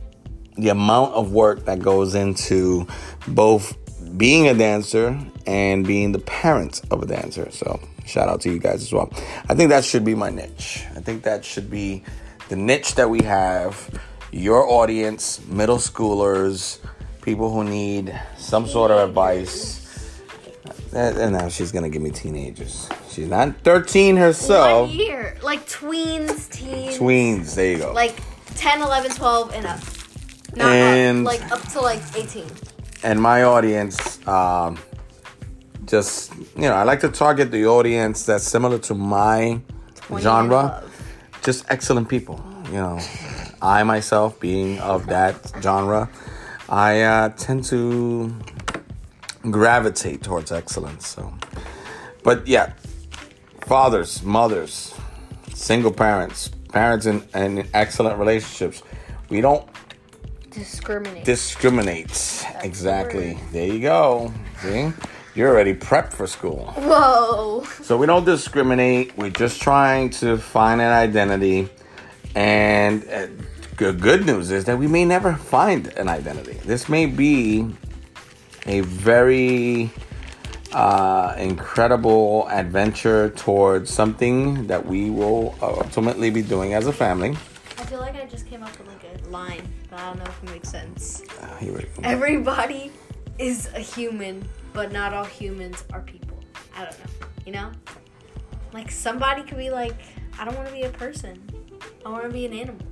the 0.56 0.68
amount 0.70 1.14
of 1.14 1.32
work 1.32 1.64
that 1.66 1.80
goes 1.80 2.14
into 2.14 2.86
both 3.28 3.76
being 4.16 4.48
a 4.48 4.54
dancer 4.54 5.18
and 5.46 5.86
being 5.86 6.12
the 6.12 6.18
parent 6.20 6.80
of 6.90 7.02
a 7.02 7.06
dancer. 7.06 7.50
So 7.50 7.80
shout 8.06 8.28
out 8.28 8.40
to 8.42 8.50
you 8.50 8.58
guys 8.58 8.82
as 8.82 8.92
well. 8.92 9.12
I 9.48 9.54
think 9.54 9.70
that 9.70 9.84
should 9.84 10.04
be 10.04 10.14
my 10.14 10.30
niche. 10.30 10.84
I 10.94 11.00
think 11.00 11.24
that 11.24 11.44
should 11.44 11.70
be 11.70 12.04
the 12.48 12.56
niche 12.56 12.94
that 12.94 13.10
we 13.10 13.22
have. 13.22 13.90
Your 14.32 14.68
audience, 14.68 15.44
middle 15.46 15.78
schoolers, 15.78 16.78
people 17.22 17.52
who 17.52 17.64
need 17.64 18.18
some 18.36 18.66
sort 18.66 18.90
of 18.90 19.08
advice. 19.08 19.85
And 20.94 21.16
and 21.18 21.32
now 21.32 21.48
she's 21.48 21.72
gonna 21.72 21.88
give 21.88 22.02
me 22.02 22.10
teenagers. 22.10 22.88
She's 23.10 23.28
not 23.28 23.54
13 23.64 24.16
herself. 24.16 24.88
One 24.88 24.96
year. 24.98 25.36
Like 25.42 25.66
tweens, 25.68 26.50
teens. 26.50 26.98
Tweens, 26.98 27.54
there 27.54 27.72
you 27.72 27.78
go. 27.78 27.92
Like 27.92 28.20
10, 28.56 28.80
11, 28.82 29.10
12, 29.12 29.52
and 29.54 29.66
up. 29.66 29.80
Not 30.56 30.68
And- 30.72 31.26
up. 31.26 31.32
Like 31.32 31.52
up 31.52 31.62
to 31.72 31.80
like 31.80 32.00
18. 32.16 32.44
and 33.02 33.20
my 33.20 33.42
audience, 33.42 34.26
um, 34.26 34.78
just 35.86 36.32
you 36.56 36.62
know, 36.62 36.74
I 36.74 36.82
like 36.84 37.00
to 37.00 37.08
target 37.08 37.50
the 37.50 37.66
audience 37.66 38.24
that's 38.24 38.44
similar 38.44 38.78
to 38.80 38.94
my 38.94 39.60
genre. 40.18 40.82
Just 41.42 41.64
excellent 41.68 42.08
people. 42.08 42.42
You 42.66 42.78
know, 42.78 42.98
I 43.62 43.82
myself 43.84 44.40
being 44.40 44.78
of 44.80 45.06
that 45.06 45.34
genre, 45.62 46.08
I 46.68 47.02
uh, 47.02 47.28
tend 47.30 47.64
to 47.66 48.34
gravitate 49.50 50.22
towards 50.22 50.52
excellence. 50.52 51.06
So, 51.08 51.32
but 52.22 52.46
yeah, 52.46 52.72
fathers, 53.62 54.22
mothers, 54.22 54.94
single 55.54 55.92
parents, 55.92 56.48
parents 56.72 57.06
in, 57.06 57.22
in 57.34 57.68
excellent 57.74 58.18
relationships. 58.18 58.82
We 59.28 59.40
don't 59.40 59.66
Discriminate. 60.50 61.24
discriminate. 61.24 62.44
exactly. 62.62 63.38
There 63.52 63.66
you 63.66 63.80
go. 63.80 64.32
See? 64.62 64.90
You're 65.34 65.50
already 65.50 65.74
prepped 65.74 66.14
for 66.14 66.26
school. 66.26 66.72
Whoa. 66.76 67.64
So 67.82 67.98
we 67.98 68.06
don't 68.06 68.24
discriminate. 68.24 69.16
We're 69.18 69.28
just 69.30 69.60
trying 69.60 70.08
to 70.10 70.38
find 70.38 70.80
an 70.80 70.90
identity. 70.92 71.68
And 72.34 73.06
uh, 73.10 73.26
good 73.76 74.24
news 74.24 74.50
is 74.50 74.64
that 74.64 74.78
we 74.78 74.86
may 74.86 75.04
never 75.04 75.34
find 75.34 75.88
an 75.98 76.08
identity. 76.08 76.54
This 76.64 76.88
may 76.88 77.04
be 77.04 77.68
a 78.66 78.80
very 78.80 79.90
uh, 80.72 81.34
incredible 81.38 82.48
adventure 82.50 83.30
towards 83.30 83.90
something 83.90 84.66
that 84.66 84.84
we 84.84 85.10
will 85.10 85.54
ultimately 85.62 86.30
be 86.30 86.42
doing 86.42 86.74
as 86.74 86.86
a 86.86 86.92
family. 86.92 87.30
I 87.78 87.84
feel 87.84 88.00
like 88.00 88.16
I 88.16 88.26
just 88.26 88.46
came 88.46 88.62
up 88.62 88.76
with 88.78 88.88
like 88.88 89.04
a 89.04 89.28
line, 89.28 89.62
but 89.88 90.00
I 90.00 90.08
don't 90.08 90.18
know 90.18 90.24
if 90.24 90.42
it 90.42 90.50
makes 90.50 90.68
sense. 90.68 91.22
Uh, 91.40 91.56
here 91.56 91.72
we 91.72 91.82
go. 91.82 91.88
Everybody 92.02 92.90
is 93.38 93.68
a 93.74 93.80
human, 93.80 94.46
but 94.72 94.92
not 94.92 95.14
all 95.14 95.24
humans 95.24 95.84
are 95.92 96.00
people. 96.00 96.38
I 96.76 96.84
don't 96.84 96.98
know. 96.98 97.26
You 97.46 97.52
know? 97.52 97.72
Like 98.72 98.90
somebody 98.90 99.42
could 99.42 99.58
be 99.58 99.70
like, 99.70 99.94
I 100.38 100.44
don't 100.44 100.56
want 100.56 100.68
to 100.68 100.74
be 100.74 100.82
a 100.82 100.90
person. 100.90 101.40
I 102.04 102.10
want 102.10 102.24
to 102.24 102.30
be 102.30 102.44
an 102.44 102.52
animal. 102.52 102.86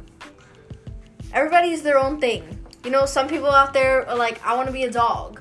Everybody's 1.32 1.82
their 1.82 1.98
own 1.98 2.20
thing. 2.20 2.58
You 2.84 2.90
know, 2.90 3.06
some 3.06 3.28
people 3.28 3.50
out 3.50 3.72
there 3.72 4.08
are 4.08 4.16
like, 4.16 4.44
I 4.46 4.54
want 4.54 4.68
to 4.68 4.72
be 4.72 4.84
a 4.84 4.90
dog. 4.90 5.40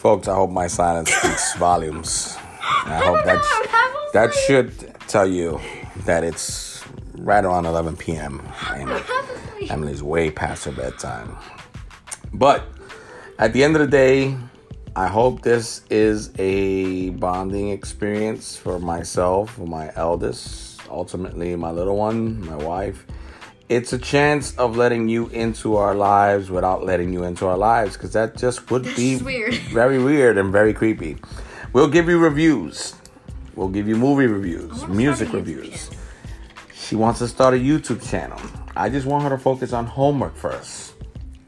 Folks, 0.00 0.28
I 0.28 0.34
hope 0.34 0.50
my 0.50 0.66
silence 0.66 1.12
speaks 1.12 1.54
volumes. 1.58 2.36
I 2.60 3.02
hope 3.04 3.22
that, 3.26 3.34
know, 3.34 3.42
I'm 3.44 3.68
having 3.68 4.00
that 4.14 4.34
should 4.46 4.94
tell 5.08 5.26
you 5.26 5.60
that 6.06 6.24
it's 6.24 6.82
right 7.18 7.44
around 7.44 7.66
11 7.66 7.96
p.m. 7.96 8.42
and. 8.70 9.04
Emily's 9.68 10.02
way 10.02 10.30
past 10.30 10.64
her 10.64 10.72
bedtime. 10.72 11.36
But 12.32 12.64
at 13.38 13.52
the 13.52 13.62
end 13.62 13.76
of 13.76 13.82
the 13.82 13.88
day, 13.88 14.36
I 14.96 15.06
hope 15.06 15.42
this 15.42 15.82
is 15.90 16.32
a 16.38 17.10
bonding 17.10 17.68
experience 17.68 18.56
for 18.56 18.78
myself, 18.78 19.50
for 19.50 19.66
my 19.66 19.92
eldest, 19.96 20.80
ultimately 20.88 21.54
my 21.56 21.70
little 21.70 21.96
one, 21.96 22.44
my 22.46 22.56
wife. 22.56 23.06
It's 23.70 23.92
a 23.92 23.98
chance 23.98 24.52
of 24.56 24.76
letting 24.76 25.08
you 25.08 25.28
into 25.28 25.76
our 25.76 25.94
lives 25.94 26.50
without 26.50 26.84
letting 26.84 27.12
you 27.12 27.22
into 27.22 27.46
our 27.46 27.56
lives 27.56 27.92
because 27.96 28.14
that 28.14 28.36
just 28.36 28.68
would 28.68 28.82
be 28.82 29.12
is 29.12 29.22
weird. 29.22 29.54
very 29.72 30.02
weird 30.02 30.38
and 30.38 30.50
very 30.50 30.74
creepy. 30.74 31.18
We'll 31.72 31.86
give 31.86 32.08
you 32.08 32.18
reviews. 32.18 32.96
We'll 33.54 33.68
give 33.68 33.86
you 33.86 33.94
movie 33.94 34.26
reviews, 34.26 34.88
music 34.88 35.28
start 35.28 35.42
a 35.42 35.46
YouTube 35.46 35.56
reviews. 35.56 35.88
channel. 35.88 36.04
She 36.74 36.96
wants 36.96 37.20
to 37.20 37.28
start 37.28 37.54
a 37.54 37.58
YouTube 37.58 38.10
channel. 38.10 38.40
I 38.74 38.88
just 38.88 39.06
want 39.06 39.22
her 39.22 39.30
to 39.30 39.38
focus 39.38 39.72
on 39.72 39.86
homework 39.86 40.34
first. 40.34 40.94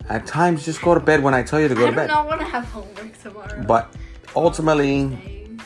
At 0.09 0.25
times, 0.25 0.65
just 0.65 0.81
go 0.81 0.95
to 0.95 1.01
bed 1.01 1.25
when 1.25 1.35
I 1.35 1.43
tell 1.43 1.61
you 1.61 1.67
to 1.67 1.75
go 1.75 1.89
I 1.89 1.91
to 1.91 1.97
bed. 1.97 2.09
I 2.09 2.15
don't 2.15 2.27
want 2.29 2.41
to 2.41 2.47
have 2.47 2.67
homework 2.67 3.21
tomorrow. 3.21 3.65
But 3.67 3.93
ultimately, 4.37 5.59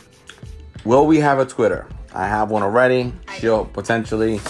will 0.87 1.07
we 1.07 1.19
have 1.19 1.39
a 1.39 1.45
Twitter? 1.45 1.87
I 2.15 2.27
have 2.27 2.51
one 2.51 2.63
already. 2.63 3.13
She'll 3.41 3.67
potentially, 3.67 4.41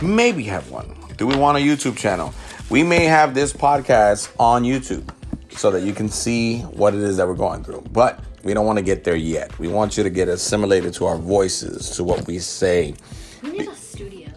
maybe 0.00 0.44
have 0.44 0.70
one. 0.70 1.05
Do 1.16 1.26
we 1.26 1.36
want 1.36 1.56
a 1.56 1.60
YouTube 1.60 1.96
channel? 1.96 2.34
We 2.68 2.82
may 2.82 3.04
have 3.04 3.34
this 3.34 3.52
podcast 3.52 4.30
on 4.38 4.64
YouTube 4.64 5.08
so 5.50 5.70
that 5.70 5.82
you 5.82 5.94
can 5.94 6.08
see 6.08 6.60
what 6.60 6.94
it 6.94 7.00
is 7.00 7.16
that 7.16 7.26
we're 7.26 7.34
going 7.34 7.64
through. 7.64 7.84
But 7.92 8.20
we 8.42 8.52
don't 8.52 8.66
want 8.66 8.78
to 8.78 8.84
get 8.84 9.04
there 9.04 9.16
yet. 9.16 9.58
We 9.58 9.68
want 9.68 9.96
you 9.96 10.02
to 10.02 10.10
get 10.10 10.28
assimilated 10.28 10.92
to 10.94 11.06
our 11.06 11.16
voices, 11.16 11.90
to 11.96 12.04
what 12.04 12.26
we 12.26 12.38
say. 12.38 12.94
We 13.42 13.50
need 13.52 13.68
a 13.68 13.74
studio. 13.74 14.28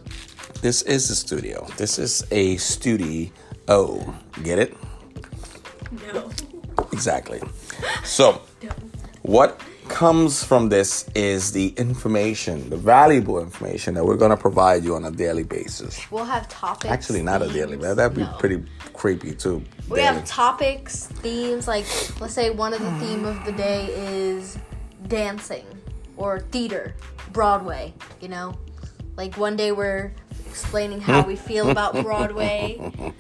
This 0.62 0.81
is 0.83 1.09
a 1.09 1.15
studio. 1.15 1.67
This 1.77 2.00
is 2.00 2.25
a 2.31 2.55
studio. 2.57 3.29
Get 4.43 4.59
it? 4.59 4.77
No. 6.13 6.30
Exactly. 6.93 7.41
So, 8.03 8.41
No. 8.63 8.69
what 9.23 9.59
comes 9.99 10.45
from 10.45 10.69
this 10.69 11.09
is 11.13 11.51
the 11.51 11.73
information, 11.75 12.69
the 12.69 12.77
valuable 12.77 13.38
information 13.41 13.93
that 13.93 14.05
we're 14.05 14.15
going 14.15 14.31
to 14.31 14.38
provide 14.38 14.81
you 14.81 14.95
on 14.95 15.03
a 15.03 15.12
daily 15.12 15.43
basis. 15.43 16.09
We'll 16.09 16.23
have 16.23 16.47
topics. 16.47 16.89
Actually, 16.89 17.21
not 17.21 17.41
a 17.41 17.49
daily. 17.49 17.71
themes. 17.71 17.83
That, 17.83 17.97
that'd 17.97 18.15
be 18.15 18.23
No. 18.23 18.33
pretty 18.39 18.63
creepy 18.93 19.35
too. 19.35 19.62
We 19.89 19.97
daily. 19.97 20.01
have 20.03 20.23
topics, 20.23 21.07
themes. 21.07 21.67
Like, 21.67 21.83
let's 22.21 22.33
say 22.33 22.49
one 22.49 22.73
of 22.73 22.79
the 22.79 22.91
theme 23.05 23.25
of 23.25 23.43
the 23.43 23.51
day 23.51 23.88
is 23.88 24.57
dancing 25.09 25.65
or 26.15 26.39
theater, 26.39 26.95
Broadway. 27.33 27.93
You 28.21 28.29
know, 28.29 28.57
like 29.17 29.35
one 29.35 29.57
day 29.57 29.73
we're 29.73 30.13
explaining 30.47 31.01
how 31.01 31.27
we 31.27 31.35
feel 31.35 31.71
about 31.71 31.93
Broadway. 32.05 32.79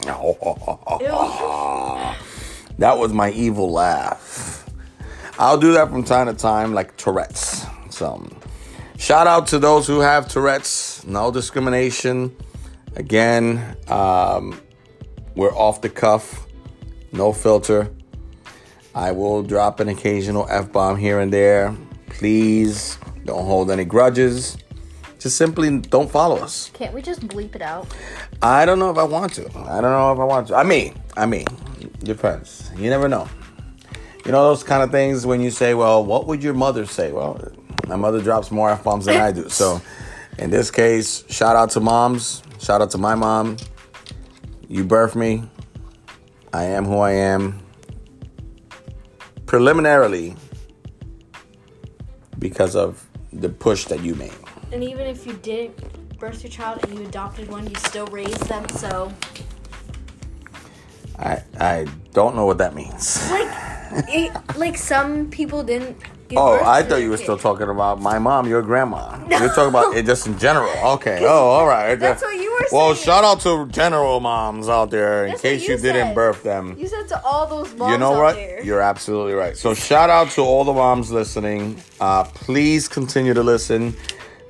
That 2.79 2.97
was 2.97 3.11
my 3.11 3.29
evil 3.31 3.69
laugh. 3.73 4.68
I'll 5.39 5.57
do 5.57 5.71
that 5.71 5.89
from 5.89 6.03
time 6.03 6.27
to 6.27 6.33
time, 6.33 6.73
like 6.73 6.97
Tourette's. 6.97 7.65
So, 7.91 8.29
shout 8.97 9.25
out 9.25 9.47
to 9.47 9.59
those 9.59 9.87
who 9.87 10.01
have 10.01 10.27
Tourette's. 10.27 11.05
No 11.07 11.31
discrimination. 11.31 12.35
Again, 12.97 13.77
um, 13.87 14.59
we're 15.35 15.55
off 15.55 15.79
the 15.79 15.87
cuff, 15.87 16.45
no 17.13 17.31
filter. 17.31 17.89
I 18.93 19.11
will 19.13 19.41
drop 19.41 19.79
an 19.79 19.87
occasional 19.87 20.45
F 20.49 20.73
bomb 20.73 20.97
here 20.97 21.21
and 21.21 21.31
there. 21.31 21.73
Please 22.07 22.97
don't 23.23 23.45
hold 23.45 23.71
any 23.71 23.85
grudges. 23.85 24.57
Just 25.19 25.37
simply 25.37 25.79
don't 25.79 26.11
follow 26.11 26.35
us. 26.35 26.69
Can't 26.73 26.93
we 26.93 27.01
just 27.01 27.21
bleep 27.21 27.55
it 27.55 27.61
out? 27.61 27.87
I 28.41 28.65
don't 28.65 28.77
know 28.77 28.89
if 28.89 28.97
I 28.97 29.03
want 29.03 29.31
to. 29.35 29.45
I 29.57 29.79
don't 29.79 29.91
know 29.91 30.11
if 30.11 30.19
I 30.19 30.25
want 30.25 30.47
to. 30.49 30.55
I 30.55 30.63
mean, 30.63 30.99
I 31.15 31.25
mean, 31.25 31.45
depends. 32.03 32.69
You 32.75 32.89
never 32.89 33.07
know. 33.07 33.29
You 34.29 34.33
know 34.33 34.49
those 34.49 34.61
kind 34.61 34.83
of 34.83 34.91
things 34.91 35.25
when 35.25 35.41
you 35.41 35.49
say, 35.49 35.73
"Well, 35.73 36.05
what 36.05 36.27
would 36.27 36.43
your 36.43 36.53
mother 36.53 36.85
say?" 36.85 37.11
Well, 37.11 37.41
my 37.87 37.95
mother 37.95 38.21
drops 38.21 38.51
more 38.51 38.69
f 38.69 38.83
bombs 38.83 39.05
than 39.05 39.19
I 39.19 39.31
do. 39.31 39.49
So, 39.49 39.81
in 40.37 40.51
this 40.51 40.69
case, 40.69 41.23
shout 41.29 41.55
out 41.55 41.71
to 41.71 41.79
moms. 41.79 42.43
Shout 42.59 42.79
out 42.79 42.91
to 42.91 42.99
my 42.99 43.15
mom. 43.15 43.57
You 44.67 44.85
birthed 44.85 45.15
me. 45.15 45.49
I 46.53 46.65
am 46.65 46.85
who 46.85 46.99
I 46.99 47.13
am. 47.13 47.59
Preliminarily, 49.47 50.35
because 52.37 52.75
of 52.75 53.03
the 53.33 53.49
push 53.49 53.85
that 53.85 54.03
you 54.03 54.13
made. 54.13 54.37
And 54.71 54.83
even 54.83 55.07
if 55.07 55.25
you 55.25 55.33
didn't 55.41 56.19
birth 56.19 56.43
your 56.43 56.51
child 56.51 56.83
and 56.83 56.99
you 56.99 57.03
adopted 57.03 57.49
one, 57.49 57.67
you 57.67 57.75
still 57.77 58.05
raised 58.05 58.43
them. 58.43 58.69
So, 58.77 59.11
I 61.19 61.43
I 61.59 61.85
don't 62.13 62.35
know 62.35 62.45
what 62.45 62.57
that 62.59 62.73
means. 62.75 63.29
like, 63.29 63.47
it, 64.07 64.31
like 64.57 64.77
some 64.77 65.29
people 65.29 65.63
didn't. 65.63 65.97
Oh, 66.37 66.63
I 66.63 66.83
thought 66.83 66.97
you 67.01 67.09
were 67.09 67.17
kid. 67.17 67.23
still 67.23 67.37
talking 67.39 67.69
about 67.69 67.99
my 67.99 68.19
mom, 68.19 68.47
your 68.47 68.61
grandma. 68.61 69.17
You're 69.27 69.49
talking 69.49 69.69
about 69.69 69.95
it 69.97 70.05
just 70.05 70.27
in 70.27 70.37
general. 70.37 70.69
Okay. 70.95 71.19
Oh, 71.25 71.49
all 71.49 71.65
right. 71.67 71.95
That's 71.95 72.21
what 72.21 72.35
you 72.35 72.51
were 72.51 72.67
saying. 72.67 72.69
Well, 72.71 72.93
shout 72.93 73.23
out 73.23 73.39
to 73.41 73.67
general 73.71 74.19
moms 74.19 74.69
out 74.69 74.91
there 74.91 75.25
in 75.25 75.29
That's 75.31 75.41
case 75.41 75.67
you, 75.67 75.75
you 75.75 75.81
didn't 75.81 76.13
birth 76.13 76.43
them. 76.43 76.75
You 76.77 76.87
said 76.87 77.07
to 77.07 77.23
all 77.25 77.47
those 77.47 77.73
moms 77.75 77.91
You 77.91 77.97
know 77.97 78.11
what? 78.11 78.35
there. 78.35 78.63
You're 78.63 78.79
absolutely 78.79 79.33
right. 79.33 79.57
So 79.57 79.73
shout 79.73 80.11
out 80.11 80.29
to 80.31 80.41
all 80.41 80.63
the 80.63 80.73
moms 80.73 81.09
listening. 81.11 81.81
Uh, 81.99 82.25
please 82.25 82.87
continue 82.87 83.33
to 83.33 83.41
listen. 83.41 83.95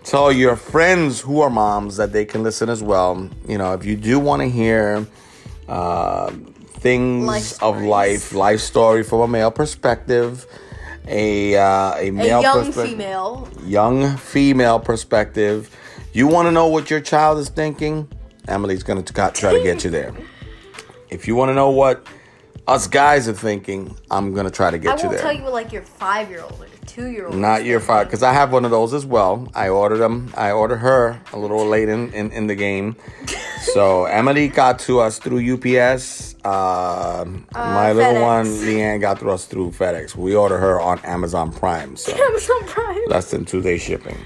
Tell 0.04 0.34
your 0.34 0.58
friends 0.58 1.22
who 1.22 1.40
are 1.40 1.50
moms 1.50 1.96
that 1.96 2.12
they 2.12 2.26
can 2.26 2.44
listen 2.44 2.68
as 2.70 2.84
well. 2.84 3.30
You 3.48 3.58
know, 3.58 3.72
if 3.74 3.86
you 3.86 3.96
do 3.96 4.20
want 4.20 4.42
to 4.42 4.50
hear 4.50 5.08
uh, 5.70 6.34
things 6.82 7.26
Life 7.28 7.64
of 7.64 7.82
life, 7.82 8.34
life 8.34 8.60
story 8.60 9.04
from 9.04 9.22
a 9.22 9.28
male 9.28 9.52
perspective, 9.52 10.46
a 11.08 11.56
uh, 11.56 11.96
a 11.96 12.08
a 12.08 12.12
male 12.12 12.42
young 12.42 12.66
perspective 12.66 12.92
female. 12.92 13.50
young 13.66 14.18
female 14.18 14.80
perspective. 14.80 15.76
You 16.14 16.28
want 16.28 16.48
to 16.48 16.52
know 16.52 16.68
what 16.68 16.90
your 16.90 17.00
child 17.02 17.38
is 17.40 17.50
thinking? 17.50 18.08
Emily's 18.48 18.84
going 18.84 19.04
to 19.04 19.14
try 19.14 19.54
to 19.54 19.62
get 19.64 19.84
you 19.84 19.90
there. 19.90 20.14
If 21.10 21.28
you 21.28 21.36
want 21.36 21.50
to 21.50 21.56
know 21.56 21.72
what 21.72 22.06
us 22.68 22.86
guys 22.88 23.28
are 23.28 23.34
thinking, 23.34 23.96
I'm 24.12 24.32
going 24.32 24.46
to 24.46 24.52
try 24.52 24.70
to 24.70 24.78
I 24.78 24.80
get 24.80 25.00
you 25.00 25.06
won't 25.10 25.12
there. 25.14 25.22
tell 25.22 25.34
you 25.34 25.42
what 25.42 25.54
like 25.54 25.72
your 25.72 25.82
five 25.82 26.30
year 26.30 26.42
old 26.44 26.60
two 26.90 27.08
year 27.08 27.28
old. 27.28 27.36
Not 27.36 27.64
your 27.66 27.80
five, 27.80 28.08
because 28.08 28.24
I 28.24 28.34
have 28.34 28.52
one 28.52 28.66
of 28.66 28.72
those 28.72 28.94
as 28.94 29.06
well. 29.06 29.48
I 29.56 29.70
ordered 29.70 29.98
them. 29.98 30.34
I 30.36 30.52
ordered 30.52 30.78
her 30.78 31.20
a 31.34 31.38
little 31.40 31.66
late 31.66 31.90
in, 31.90 32.12
in, 32.14 32.32
in 32.32 32.48
the 32.48 32.56
game. 32.56 32.96
So 33.74 34.06
Emily 34.20 34.48
got 34.48 34.80
to 34.88 35.00
us 35.00 35.20
through 35.20 35.42
UPS. 35.54 36.36
Uh, 36.44 37.26
my 37.54 37.92
little 37.94 38.14
FedEx. 38.14 38.22
one, 38.22 38.46
Leanne, 38.46 39.02
got 39.02 39.20
to 39.20 39.30
us 39.30 39.46
through 39.46 39.72
FedEx. 39.72 40.16
We 40.16 40.36
ordered 40.36 40.60
her 40.60 40.80
on 40.82 41.00
Amazon 41.00 41.52
Prime, 41.52 41.96
so 41.96 42.12
Amazon 42.30 42.64
Prime. 42.66 43.02
less 43.08 43.30
than 43.32 43.46
two 43.46 43.62
day 43.62 43.78
shipping. 43.78 44.18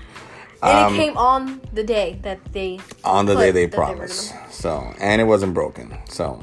And 0.62 0.78
Um, 0.86 0.94
it 0.96 0.98
came 0.98 1.18
on 1.18 1.60
the 1.74 1.84
day 1.84 2.20
that 2.22 2.40
they 2.54 2.80
on 3.04 3.26
the 3.26 3.36
day 3.36 3.52
they 3.52 3.68
promised. 3.68 4.34
so, 4.50 4.94
and 5.00 5.20
it 5.22 5.26
wasn't 5.26 5.54
broken. 5.54 5.98
So, 6.08 6.40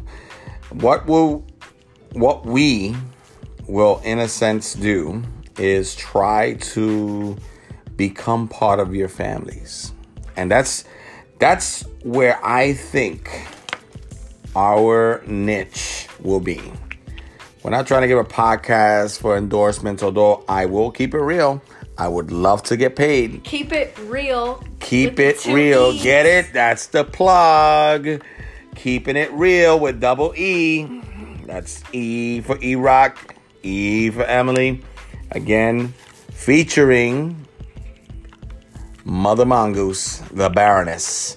what 0.71 1.07
will 1.07 1.43
what 2.13 2.45
we 2.45 2.95
will 3.69 4.01
in 4.05 4.19
a 4.19 4.29
sense 4.29 4.75
do 4.75 5.23
is 5.59 5.95
try 5.95 6.55
to 6.55 7.37
become 7.97 8.49
part 8.49 8.81
of 8.81 8.95
your 8.95 9.09
families. 9.09 9.93
And 10.37 10.51
that's 10.51 10.85
that's 11.39 11.83
where 12.03 12.39
I 12.45 12.75
think 12.75 13.47
our 14.55 15.23
niche 15.27 16.09
will 16.21 16.41
be. 16.41 16.61
We're 17.63 17.71
not 17.71 17.87
trying 17.87 18.03
to 18.03 18.09
give 18.09 18.19
a 18.19 18.25
podcast 18.25 19.21
for 19.21 19.37
endorsements, 19.37 20.03
although 20.03 20.45
I 20.49 20.67
will 20.67 20.91
keep 20.91 21.15
it 21.15 21.21
real. 21.21 21.63
I 21.99 22.09
would 22.09 22.33
love 22.33 22.63
to 22.65 22.79
get 22.79 22.97
paid. 22.97 23.45
Keep 23.45 23.73
it 23.73 23.97
real. 24.07 24.65
Keep 24.81 25.19
it 25.19 25.45
real. 25.45 25.93
E's. 25.93 26.03
Get 26.03 26.25
it? 26.25 26.55
That's 26.55 26.87
the 26.87 27.05
plug. 27.05 28.23
Keeping 28.75 29.17
it 29.17 29.31
real 29.33 29.79
with 29.79 30.01
double 30.01 30.33
E. 30.35 31.03
That's 31.45 31.83
E 31.93 32.41
for 32.41 32.59
E 32.63 32.77
Rock, 32.77 33.35
E 33.63 34.09
for 34.09 34.23
Emily. 34.23 34.83
Again, 35.33 35.95
featuring 36.33 37.47
Mother 39.05 39.45
Mongoose, 39.45 40.19
the 40.33 40.49
Baroness. 40.49 41.37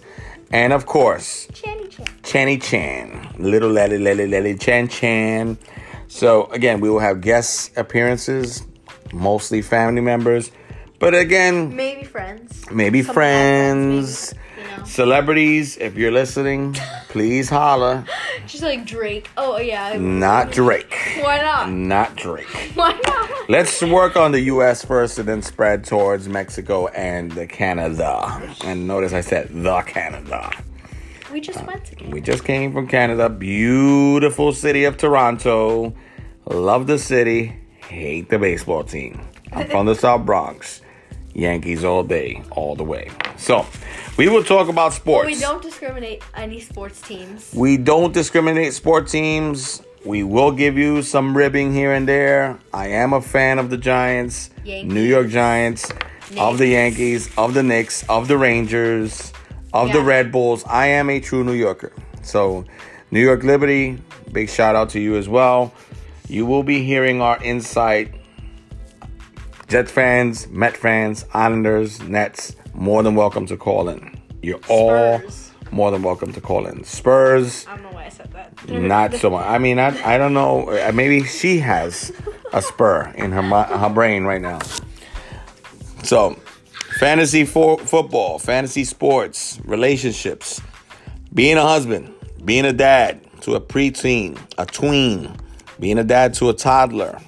And 0.51 0.71
of 0.73 0.85
course, 0.85 1.47
Channy 1.47 1.89
chan. 2.21 2.59
Chan, 2.59 3.35
little 3.39 3.69
Lely 3.69 3.97
Lely 3.97 4.27
Lely 4.27 4.55
Chan 4.57 4.87
Chan. 4.89 5.57
So 6.07 6.45
again, 6.47 6.79
we 6.79 6.89
will 6.89 6.99
have 6.99 7.21
guest 7.21 7.75
appearances, 7.75 8.63
mostly 9.11 9.61
family 9.61 10.01
members, 10.01 10.51
but 10.99 11.15
again, 11.15 11.75
Maybe 11.75 12.03
friends. 12.03 12.69
maybe 12.71 13.01
Some 13.01 13.15
friends, 13.15 14.29
friends, 14.29 14.42
know. 14.77 14.83
celebrities. 14.85 15.77
If 15.77 15.95
you're 15.95 16.11
listening, 16.11 16.75
please 17.09 17.49
holla. 17.49 18.05
She's 18.47 18.61
like 18.61 18.85
Drake. 18.85 19.29
Oh 19.37 19.57
yeah. 19.57 19.97
Not 19.97 20.51
Drake. 20.51 20.95
Why 21.21 21.37
not? 21.37 21.69
Not 21.71 22.15
Drake. 22.15 22.47
Why 22.75 22.99
not? 23.05 23.49
Let's 23.49 23.81
work 23.81 24.15
on 24.15 24.31
the 24.31 24.41
U.S. 24.41 24.83
first, 24.85 25.19
and 25.19 25.27
then 25.27 25.41
spread 25.41 25.83
towards 25.83 26.27
Mexico 26.27 26.87
and 26.87 27.31
the 27.31 27.47
Canada. 27.47 28.55
And 28.63 28.87
notice 28.87 29.13
I 29.13 29.21
said 29.21 29.49
the 29.51 29.81
Canada. 29.81 30.51
We 31.31 31.41
just 31.41 31.65
went 31.65 31.85
to. 31.85 32.09
We 32.09 32.21
just 32.21 32.45
came 32.45 32.73
from 32.73 32.87
Canada. 32.87 33.29
Beautiful 33.29 34.53
city 34.53 34.83
of 34.83 34.97
Toronto. 34.97 35.93
Love 36.45 36.87
the 36.87 36.99
city. 36.99 37.55
Hate 37.87 38.29
the 38.29 38.39
baseball 38.39 38.83
team. 38.83 39.19
I'm 39.51 39.67
from 39.67 39.85
the 39.85 39.95
South 39.95 40.25
Bronx. 40.25 40.81
Yankees 41.33 41.83
all 41.83 42.03
day, 42.03 42.43
all 42.51 42.75
the 42.75 42.83
way. 42.83 43.09
So, 43.37 43.65
we 44.17 44.29
will 44.29 44.43
talk 44.43 44.69
about 44.69 44.93
sports. 44.93 45.25
We 45.25 45.39
don't 45.39 45.61
discriminate 45.61 46.23
any 46.35 46.59
sports 46.59 47.01
teams. 47.01 47.51
We 47.55 47.77
don't 47.77 48.13
discriminate 48.13 48.73
sport 48.73 49.07
teams. 49.07 49.81
We 50.05 50.23
will 50.23 50.51
give 50.51 50.77
you 50.77 51.01
some 51.01 51.35
ribbing 51.35 51.73
here 51.73 51.93
and 51.93 52.07
there. 52.07 52.59
I 52.73 52.87
am 52.89 53.13
a 53.13 53.21
fan 53.21 53.57
of 53.57 53.69
the 53.69 53.77
Giants, 53.77 54.49
Yankees. 54.63 54.93
New 54.93 55.01
York 55.01 55.29
Giants, 55.29 55.91
of 56.37 56.57
the 56.57 56.67
Yankees, 56.67 57.29
of 57.37 57.53
the 57.53 57.63
Knicks, 57.63 58.07
of 58.09 58.27
the 58.27 58.37
Rangers, 58.37 59.31
of 59.73 59.91
the 59.91 60.01
Red 60.01 60.31
Bulls. 60.31 60.63
I 60.65 60.87
am 60.87 61.09
a 61.09 61.19
true 61.19 61.43
New 61.43 61.53
Yorker. 61.53 61.93
So, 62.21 62.65
New 63.11 63.21
York 63.21 63.43
Liberty, 63.43 63.99
big 64.31 64.49
shout 64.49 64.75
out 64.75 64.89
to 64.89 64.99
you 64.99 65.15
as 65.15 65.29
well. 65.29 65.73
You 66.27 66.45
will 66.45 66.63
be 66.63 66.83
hearing 66.83 67.21
our 67.21 67.41
insight. 67.43 68.13
Jets 69.73 69.91
fans, 69.91 70.47
Met 70.49 70.77
fans, 70.77 71.25
Islanders, 71.33 71.99
Nets, 72.03 72.55
more 72.75 73.01
than 73.01 73.15
welcome 73.15 73.47
to 73.47 73.57
call 73.57 73.89
in. 73.89 74.15
You're 74.43 74.59
all 74.69 75.17
Spurs. 75.17 75.51
more 75.71 75.89
than 75.89 76.03
welcome 76.03 76.31
to 76.33 76.39
call 76.39 76.67
in. 76.67 76.83
Spurs, 76.83 77.65
I 77.65 77.77
don't 77.77 77.85
know 77.85 77.89
why 77.93 78.05
I 78.05 78.09
said 78.09 78.31
that. 78.33 78.69
not 78.69 79.15
so 79.15 79.31
much. 79.31 79.47
I 79.47 79.57
mean, 79.57 79.79
I, 79.79 80.13
I 80.13 80.19
don't 80.19 80.35
know. 80.35 80.69
Uh, 80.69 80.91
Maybe 80.93 81.23
she 81.23 81.57
has 81.57 82.11
a 82.51 82.61
spur 82.61 83.11
in 83.15 83.31
her 83.31 83.41
her 83.41 83.89
brain 83.89 84.25
right 84.25 84.43
now. 84.43 84.59
So, 86.03 86.35
fantasy 86.99 87.43
for 87.43 87.79
football, 87.79 88.37
fantasy 88.37 88.83
sports, 88.83 89.59
relationships, 89.65 90.61
being 91.33 91.57
a 91.57 91.63
husband, 91.63 92.13
being 92.45 92.65
a 92.65 92.73
dad 92.73 93.21
to 93.41 93.55
a 93.55 93.59
preteen, 93.59 94.37
a 94.59 94.67
tween, 94.67 95.35
being 95.79 95.97
a 95.97 96.03
dad 96.03 96.35
to 96.35 96.49
a 96.49 96.53
toddler 96.53 97.19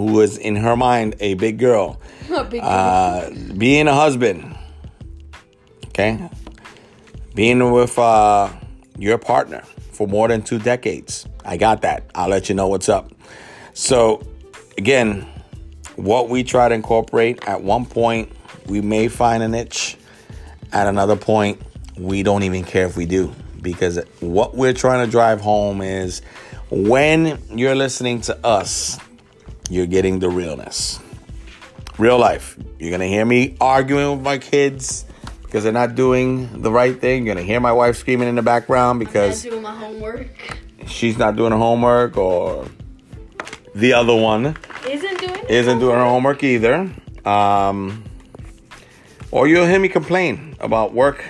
who 0.00 0.20
is 0.20 0.38
in 0.38 0.56
her 0.56 0.76
mind 0.76 1.14
a 1.20 1.34
big 1.34 1.58
girl, 1.58 2.00
Big 2.50 2.60
uh, 2.62 3.30
being 3.56 3.86
a 3.88 3.94
husband, 3.94 4.56
okay, 5.88 6.28
being 7.34 7.70
with 7.70 7.98
uh, 7.98 8.50
your 8.98 9.18
partner 9.18 9.62
for 9.92 10.06
more 10.08 10.28
than 10.28 10.42
two 10.42 10.58
decades. 10.58 11.26
I 11.44 11.56
got 11.56 11.82
that. 11.82 12.10
I'll 12.14 12.28
let 12.28 12.48
you 12.48 12.54
know 12.54 12.68
what's 12.68 12.88
up. 12.88 13.12
So, 13.74 14.22
again, 14.78 15.26
what 15.96 16.28
we 16.28 16.42
try 16.44 16.68
to 16.68 16.74
incorporate 16.74 17.46
at 17.46 17.62
one 17.62 17.86
point, 17.86 18.32
we 18.66 18.80
may 18.80 19.08
find 19.08 19.42
a 19.42 19.48
niche. 19.48 19.96
At 20.72 20.86
another 20.86 21.16
point, 21.16 21.60
we 21.98 22.22
don't 22.22 22.44
even 22.44 22.64
care 22.64 22.86
if 22.86 22.96
we 22.96 23.06
do 23.06 23.34
because 23.60 24.00
what 24.20 24.54
we're 24.54 24.72
trying 24.72 25.04
to 25.04 25.10
drive 25.10 25.40
home 25.40 25.82
is 25.82 26.22
when 26.70 27.38
you're 27.50 27.74
listening 27.74 28.20
to 28.22 28.46
us, 28.46 28.98
you're 29.70 29.86
getting 29.86 30.18
the 30.18 30.28
realness. 30.28 31.00
Real 31.98 32.18
life. 32.18 32.58
You're 32.78 32.90
going 32.90 33.00
to 33.00 33.08
hear 33.08 33.24
me 33.24 33.56
arguing 33.60 34.16
with 34.16 34.24
my 34.24 34.38
kids 34.38 35.04
because 35.42 35.64
they're 35.64 35.72
not 35.72 35.94
doing 35.94 36.62
the 36.62 36.70
right 36.70 36.98
thing. 37.00 37.24
You're 37.24 37.34
going 37.34 37.44
to 37.46 37.50
hear 37.50 37.60
my 37.60 37.72
wife 37.72 37.96
screaming 37.96 38.28
in 38.28 38.34
the 38.34 38.42
background 38.42 38.98
because 38.98 39.44
homework. 39.44 40.28
she's 40.86 41.16
not 41.18 41.36
doing 41.36 41.52
her 41.52 41.58
homework 41.58 42.16
or 42.16 42.66
the 43.74 43.92
other 43.92 44.14
one 44.14 44.56
Isn't 44.88 45.18
doing. 45.20 45.44
isn't 45.48 45.78
doing 45.78 45.96
her 45.96 46.04
homework 46.04 46.42
either. 46.42 46.90
Um, 47.24 48.04
or 49.30 49.46
you'll 49.46 49.66
hear 49.66 49.78
me 49.78 49.88
complain 49.88 50.56
about 50.58 50.92
work 50.94 51.24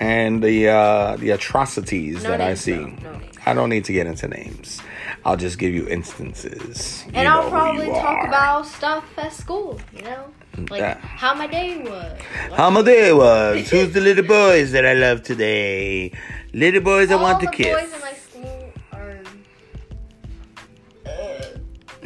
and 0.00 0.42
the 0.42 0.68
uh, 0.68 1.16
the 1.16 1.30
atrocities 1.30 2.22
No 2.24 2.30
that 2.30 2.40
I 2.40 2.54
see. 2.54 2.76
No. 2.76 3.20
I 3.46 3.54
don't 3.54 3.70
need 3.70 3.84
to 3.86 3.92
get 3.92 4.06
into 4.06 4.28
names. 4.28 4.80
I'll 5.28 5.36
just 5.36 5.58
give 5.58 5.74
you 5.74 5.86
instances. 5.88 7.04
You 7.06 7.12
And 7.16 7.28
I'll 7.28 7.50
probably 7.50 7.88
talk 7.88 8.18
are. 8.24 8.28
about 8.28 8.64
stuff 8.66 9.04
at 9.18 9.30
school. 9.34 9.78
You 9.94 10.00
know, 10.08 10.24
like 10.70 10.80
Yeah. 10.80 10.96
how 11.00 11.34
my 11.34 11.46
day 11.46 11.76
was. 11.78 12.18
how 12.56 12.70
my 12.70 12.80
day 12.80 13.12
was. 13.12 13.68
Who's 13.68 13.92
the 13.92 14.00
little 14.00 14.24
boys 14.40 14.72
that 14.72 14.86
I 14.86 14.94
love 14.94 15.22
today? 15.22 16.12
Little 16.54 16.80
boys 16.80 17.10
I 17.10 17.16
want 17.16 17.40
to 17.40 17.46
the 17.46 17.52
kiss. 17.52 17.66
boys 17.78 17.92
in 17.92 18.00
my 18.00 18.14
school 18.14 18.72
are. 18.92 19.20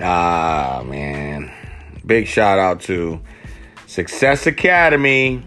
Ah, 0.00 0.82
man. 0.84 1.52
Big 2.04 2.26
shout 2.26 2.58
out 2.58 2.80
to 2.82 3.20
Success 3.86 4.48
Academy. 4.48 5.44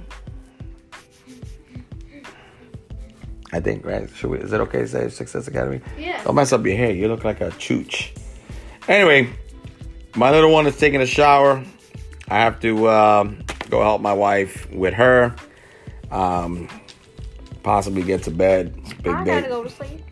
I 3.53 3.59
think, 3.59 3.85
right? 3.85 4.09
Should 4.15 4.29
we, 4.31 4.39
is 4.39 4.51
it 4.51 4.59
okay 4.61 4.79
to 4.79 4.87
say 4.87 5.09
Success 5.09 5.47
Academy? 5.47 5.81
Yeah. 5.97 6.23
Don't 6.23 6.35
mess 6.35 6.51
up 6.51 6.65
your 6.65 6.75
hair. 6.75 6.91
You 6.91 7.07
look 7.07 7.23
like 7.23 7.41
a 7.41 7.49
chooch. 7.51 8.17
Anyway, 8.87 9.29
my 10.15 10.31
little 10.31 10.51
one 10.51 10.67
is 10.67 10.77
taking 10.77 11.01
a 11.01 11.05
shower. 11.05 11.63
I 12.27 12.39
have 12.39 12.59
to 12.61 12.89
um, 12.89 13.43
go 13.69 13.81
help 13.81 14.01
my 14.01 14.13
wife 14.13 14.69
with 14.71 14.93
her. 14.95 15.35
Um, 16.11 16.67
possibly 17.63 18.03
get 18.03 18.23
to 18.23 18.31
bed. 18.31 18.73
It's 18.77 18.93
big 18.93 19.13
I 19.13 19.23
day 19.23 19.41
gotta 19.41 19.47
go 19.49 19.63
to 19.63 19.69
sleep. 19.69 20.03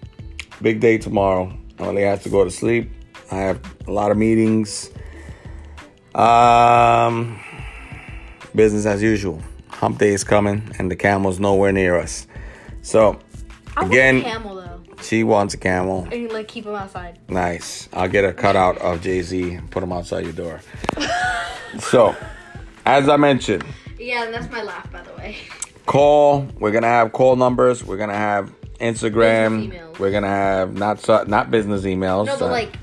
big 0.61 0.79
day 0.79 0.97
tomorrow. 0.97 1.51
Only 1.79 2.03
has 2.03 2.23
to 2.23 2.29
go 2.29 2.43
to 2.43 2.51
sleep. 2.51 2.91
I 3.31 3.35
have 3.37 3.59
a 3.87 3.91
lot 3.91 4.11
of 4.11 4.17
meetings. 4.17 4.91
Um, 6.13 7.39
business 8.55 8.85
as 8.85 9.01
usual. 9.01 9.41
Hump 9.69 9.97
day 9.97 10.13
is 10.13 10.23
coming, 10.23 10.71
and 10.77 10.89
the 10.89 10.95
camel's 10.95 11.39
nowhere 11.39 11.71
near 11.71 11.97
us. 11.97 12.27
So 12.83 13.19
I 13.75 13.85
Again- 13.87 14.21
camel 14.21 14.55
though, 14.55 14.81
she 15.01 15.23
wants 15.23 15.53
a 15.55 15.57
camel. 15.57 16.07
and 16.11 16.31
like 16.31 16.47
keep 16.47 16.65
them 16.65 16.75
outside. 16.75 17.17
Nice. 17.27 17.89
I'll 17.93 18.07
get 18.07 18.23
a 18.23 18.31
cutout 18.33 18.77
of 18.77 19.01
Jay 19.01 19.21
Z 19.23 19.53
and 19.55 19.71
put 19.71 19.81
him 19.81 19.91
outside 19.91 20.23
your 20.25 20.33
door. 20.33 20.61
so, 21.79 22.15
as 22.85 23.09
I 23.09 23.17
mentioned, 23.17 23.63
Yeah, 23.97 24.25
and 24.25 24.33
that's 24.33 24.51
my 24.51 24.61
laugh, 24.63 24.91
by 24.91 25.01
the 25.01 25.13
way. 25.13 25.37
call. 25.85 26.45
We're 26.59 26.71
gonna 26.71 26.87
have 26.87 27.11
call 27.13 27.35
numbers. 27.35 27.83
We're 27.83 27.97
gonna 27.97 28.13
have 28.13 28.51
Instagram. 28.79 29.97
We're 29.99 30.11
gonna 30.11 30.27
have 30.27 30.73
not 30.77 30.99
su- 30.99 31.25
not 31.27 31.49
business 31.51 31.83
emails. 31.83 32.25
No, 32.27 32.37
but 32.37 32.45
uh, 32.47 32.51
like, 32.51 32.75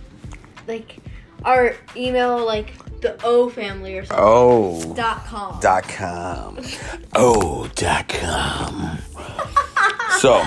like 0.66 0.96
our 1.44 1.74
email, 1.96 2.44
like 2.44 2.72
the 3.00 3.16
O 3.24 3.48
family 3.50 3.96
or 3.98 4.04
something. 4.04 4.24
oh. 4.26 4.94
Dot 4.94 5.24
com. 5.26 5.60
dot 5.60 5.84
com. 5.88 6.58
Oh, 7.14 7.68
dot 7.74 8.08
com. 8.08 8.98
so 10.20 10.42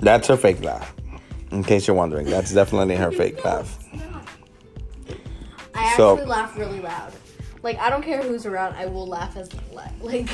that's 0.00 0.28
her 0.28 0.36
fake 0.36 0.62
laugh. 0.62 0.94
In 1.50 1.62
case 1.62 1.86
you're 1.86 1.96
wondering, 1.96 2.26
that's 2.26 2.52
definitely 2.52 2.96
her 2.96 3.12
fake 3.12 3.44
laugh. 3.44 3.78
I 5.74 5.96
So- 5.96 6.12
actually 6.14 6.28
laugh 6.28 6.56
really 6.58 6.80
loud. 6.80 7.12
Like 7.62 7.78
I 7.78 7.90
don't 7.90 8.02
care 8.02 8.22
who's 8.22 8.44
around, 8.46 8.74
I 8.74 8.86
will 8.86 9.06
laugh 9.06 9.36
as. 9.36 9.48
Like 10.02 10.28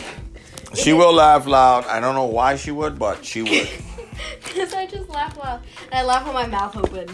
She 0.75 0.93
will 0.93 1.13
laugh 1.13 1.47
loud. 1.47 1.85
I 1.87 2.01
don't 2.01 2.15
know 2.15 2.25
why 2.25 2.57
she 2.57 2.71
would, 2.71 2.99
but 2.99 3.25
she 3.25 3.43
would. 3.43 3.69
because 4.45 4.73
I 4.75 4.87
just 4.87 5.09
laugh 5.11 5.37
loud 5.37 5.61
and 5.93 5.95
I 5.95 6.03
laugh 6.03 6.25
with 6.25 6.35
my 6.35 6.47
mouth 6.47 6.77
open. 6.77 7.09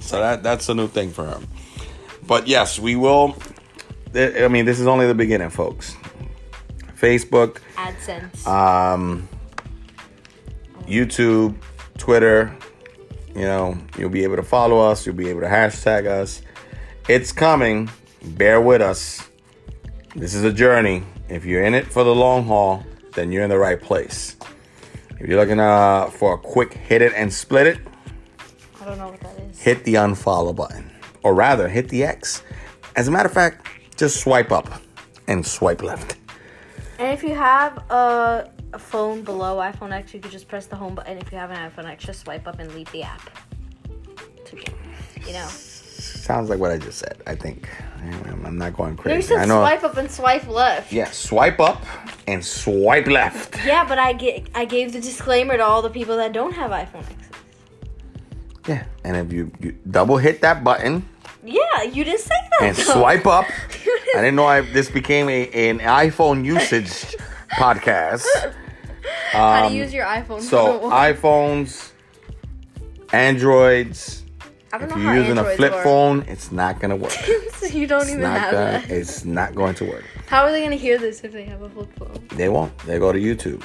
So 0.00 0.18
that 0.18 0.42
that's 0.42 0.68
a 0.68 0.74
new 0.74 0.88
thing 0.88 1.10
for 1.10 1.24
her. 1.24 1.40
But 2.26 2.46
yes, 2.48 2.78
we 2.78 2.96
will. 2.96 3.36
I 4.14 4.48
mean, 4.48 4.64
this 4.64 4.80
is 4.80 4.86
only 4.86 5.06
the 5.06 5.14
beginning, 5.14 5.50
folks. 5.50 5.94
Facebook. 6.98 7.58
AdSense. 7.76 8.46
Um, 8.46 9.28
YouTube, 10.88 11.56
Twitter. 11.98 12.56
You 13.34 13.42
know, 13.42 13.78
you'll 13.96 14.10
be 14.10 14.24
able 14.24 14.36
to 14.36 14.42
follow 14.42 14.78
us. 14.78 15.06
You'll 15.06 15.14
be 15.14 15.28
able 15.28 15.40
to 15.40 15.46
hashtag 15.46 16.06
us. 16.06 16.42
It's 17.08 17.32
coming. 17.32 17.90
Bear 18.22 18.60
with 18.60 18.82
us. 18.82 19.28
This 20.16 20.34
is 20.34 20.44
a 20.44 20.52
journey. 20.52 21.04
If 21.28 21.44
you're 21.44 21.62
in 21.62 21.74
it 21.74 21.86
for 21.86 22.04
the 22.04 22.14
long 22.14 22.44
haul, 22.44 22.84
then 23.14 23.30
you're 23.30 23.44
in 23.44 23.50
the 23.50 23.58
right 23.58 23.80
place. 23.80 24.36
If 25.20 25.28
you're 25.28 25.38
looking 25.38 25.60
uh, 25.60 26.06
for 26.06 26.34
a 26.34 26.38
quick 26.38 26.72
hit 26.72 27.02
it 27.02 27.12
and 27.14 27.32
split 27.32 27.66
it, 27.66 27.78
I 28.80 28.84
don't 28.84 28.98
know 28.98 29.08
what 29.08 29.20
that 29.20 29.38
is. 29.40 29.60
hit 29.60 29.84
the 29.84 29.94
unfollow 29.94 30.54
button. 30.54 30.90
Or 31.22 31.34
rather, 31.34 31.68
hit 31.68 31.88
the 31.88 32.04
X. 32.04 32.42
As 32.96 33.08
a 33.08 33.10
matter 33.10 33.28
of 33.28 33.34
fact, 33.34 33.66
just 33.96 34.20
swipe 34.20 34.50
up 34.52 34.80
and 35.26 35.44
swipe 35.46 35.82
left. 35.82 36.16
And 36.98 37.12
if 37.12 37.22
you 37.22 37.34
have 37.34 37.78
a, 37.90 38.50
a 38.72 38.78
phone 38.78 39.22
below 39.22 39.56
iPhone 39.58 39.92
X, 39.92 40.12
you 40.14 40.20
could 40.20 40.30
just 40.30 40.48
press 40.48 40.66
the 40.66 40.76
home 40.76 40.94
button. 40.94 41.18
If 41.18 41.32
you 41.32 41.38
have 41.38 41.50
an 41.50 41.70
iPhone 41.70 41.86
X, 41.86 42.04
just 42.04 42.20
swipe 42.20 42.46
up 42.46 42.58
and 42.58 42.72
leave 42.74 42.90
the 42.92 43.02
app. 43.02 43.22
Get, 44.50 44.72
you 45.26 45.32
know. 45.34 45.46
Sounds 45.46 46.48
like 46.48 46.58
what 46.58 46.70
I 46.70 46.78
just 46.78 46.98
said. 46.98 47.20
I 47.26 47.34
think 47.34 47.68
I'm 48.02 48.56
not 48.56 48.74
going 48.74 48.92
You 48.92 48.98
crazy. 48.98 49.28
said 49.28 49.38
I 49.38 49.44
know. 49.46 49.60
swipe 49.60 49.82
up 49.84 49.96
and 49.96 50.10
swipe 50.10 50.46
left. 50.48 50.92
Yeah, 50.92 51.10
swipe 51.10 51.60
up 51.60 51.84
and 52.26 52.44
swipe 52.44 53.06
left. 53.08 53.58
Yeah, 53.66 53.84
but 53.86 53.98
I 53.98 54.12
get 54.14 54.48
I 54.54 54.64
gave 54.64 54.92
the 54.92 55.00
disclaimer 55.00 55.56
to 55.56 55.64
all 55.64 55.82
the 55.82 55.90
people 55.90 56.16
that 56.18 56.32
don't 56.32 56.52
have 56.52 56.70
iPhone 56.70 57.00
X. 57.10 57.14
Yeah, 58.66 58.84
and 59.04 59.16
if 59.16 59.32
you, 59.32 59.50
you 59.60 59.72
double 59.90 60.18
hit 60.18 60.40
that 60.42 60.62
button 60.62 61.08
Yeah, 61.42 61.82
you 61.84 62.04
didn't 62.04 62.20
say 62.20 62.34
that. 62.58 62.62
and 62.68 62.76
though. 62.76 62.82
swipe 62.94 63.26
up, 63.26 63.46
I 63.50 63.72
didn't- 63.72 64.04
didn't 64.22 64.36
know 64.36 64.46
I, 64.46 64.60
this 64.60 64.90
became 64.90 65.28
a 65.28 65.48
an 65.70 65.78
iPhone 65.80 66.44
usage 66.44 67.16
podcast. 67.58 68.24
How 69.32 69.64
Um, 69.66 69.72
to 69.72 69.76
use 69.78 69.92
your 69.92 70.04
iPhone. 70.06 70.40
So 70.40 70.80
iPhones, 70.90 71.92
Androids. 73.12 74.24
I 74.72 74.78
don't 74.78 74.90
If 74.90 74.96
know 74.96 75.02
you're 75.02 75.12
how 75.12 75.18
using 75.20 75.38
a 75.38 75.44
flip 75.56 75.72
work. 75.72 75.82
phone, 75.84 76.24
it's 76.28 76.52
not 76.52 76.78
gonna 76.78 76.96
work. 76.96 77.12
you 77.72 77.86
don't 77.86 78.02
It's 78.02 78.10
even 78.10 78.20
not 78.22 78.38
have 78.38 78.52
gonna, 78.52 78.64
that. 78.72 78.90
it's 78.90 79.24
not 79.24 79.54
going 79.54 79.74
to 79.76 79.84
work. 79.86 80.04
How 80.26 80.42
are 80.44 80.52
they 80.52 80.62
gonna 80.62 80.76
hear 80.76 80.98
this 80.98 81.22
if 81.22 81.32
they 81.32 81.44
have 81.44 81.62
a 81.62 81.70
flip 81.70 81.88
phone? 81.98 82.26
They 82.36 82.48
won't. 82.50 82.76
They 82.80 82.98
go 82.98 83.10
to 83.12 83.18
YouTube. 83.18 83.64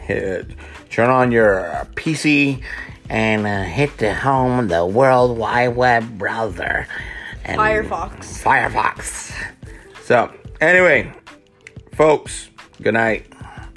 Hit, 0.00 0.48
turn 0.90 1.08
on 1.08 1.30
your 1.30 1.86
PC 1.94 2.62
and 3.08 3.46
uh, 3.46 3.62
hit 3.62 3.96
the 3.98 4.12
home, 4.12 4.66
the 4.68 4.84
World 4.84 5.38
Wide 5.38 5.76
Web 5.76 6.18
browser. 6.18 6.86
And 7.44 7.58
Firefox. 7.60 8.42
Firefox. 8.42 9.32
So 10.02 10.32
anyway, 10.60 11.12
folks, 11.94 12.49
good 12.82 12.94
night. 12.94 13.26